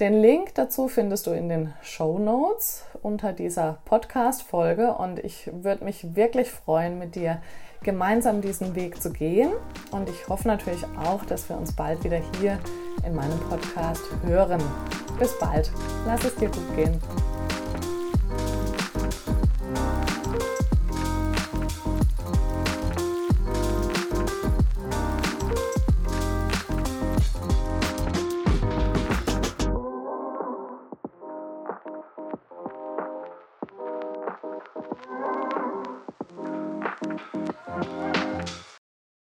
Den 0.00 0.20
Link 0.20 0.54
dazu 0.54 0.88
findest 0.88 1.26
du 1.26 1.32
in 1.32 1.48
den 1.48 1.74
Show 1.82 2.18
Notes 2.18 2.84
unter 3.02 3.32
dieser 3.32 3.78
Podcast-Folge 3.84 4.94
und 4.94 5.18
ich 5.18 5.50
würde 5.52 5.84
mich 5.84 6.14
wirklich 6.14 6.50
freuen, 6.50 6.98
mit 6.98 7.14
dir 7.14 7.42
gemeinsam 7.82 8.40
diesen 8.40 8.74
Weg 8.74 9.00
zu 9.00 9.10
gehen. 9.10 9.50
Und 9.90 10.08
ich 10.08 10.28
hoffe 10.28 10.48
natürlich 10.48 10.84
auch, 11.04 11.24
dass 11.24 11.48
wir 11.48 11.56
uns 11.56 11.72
bald 11.72 12.02
wieder 12.04 12.20
hier 12.38 12.58
in 13.06 13.14
meinem 13.14 13.38
Podcast 13.48 14.02
hören. 14.24 14.62
Bis 15.18 15.38
bald. 15.38 15.70
Lass 16.06 16.24
es 16.24 16.34
dir 16.36 16.48
gut 16.48 16.76
gehen. 16.76 17.00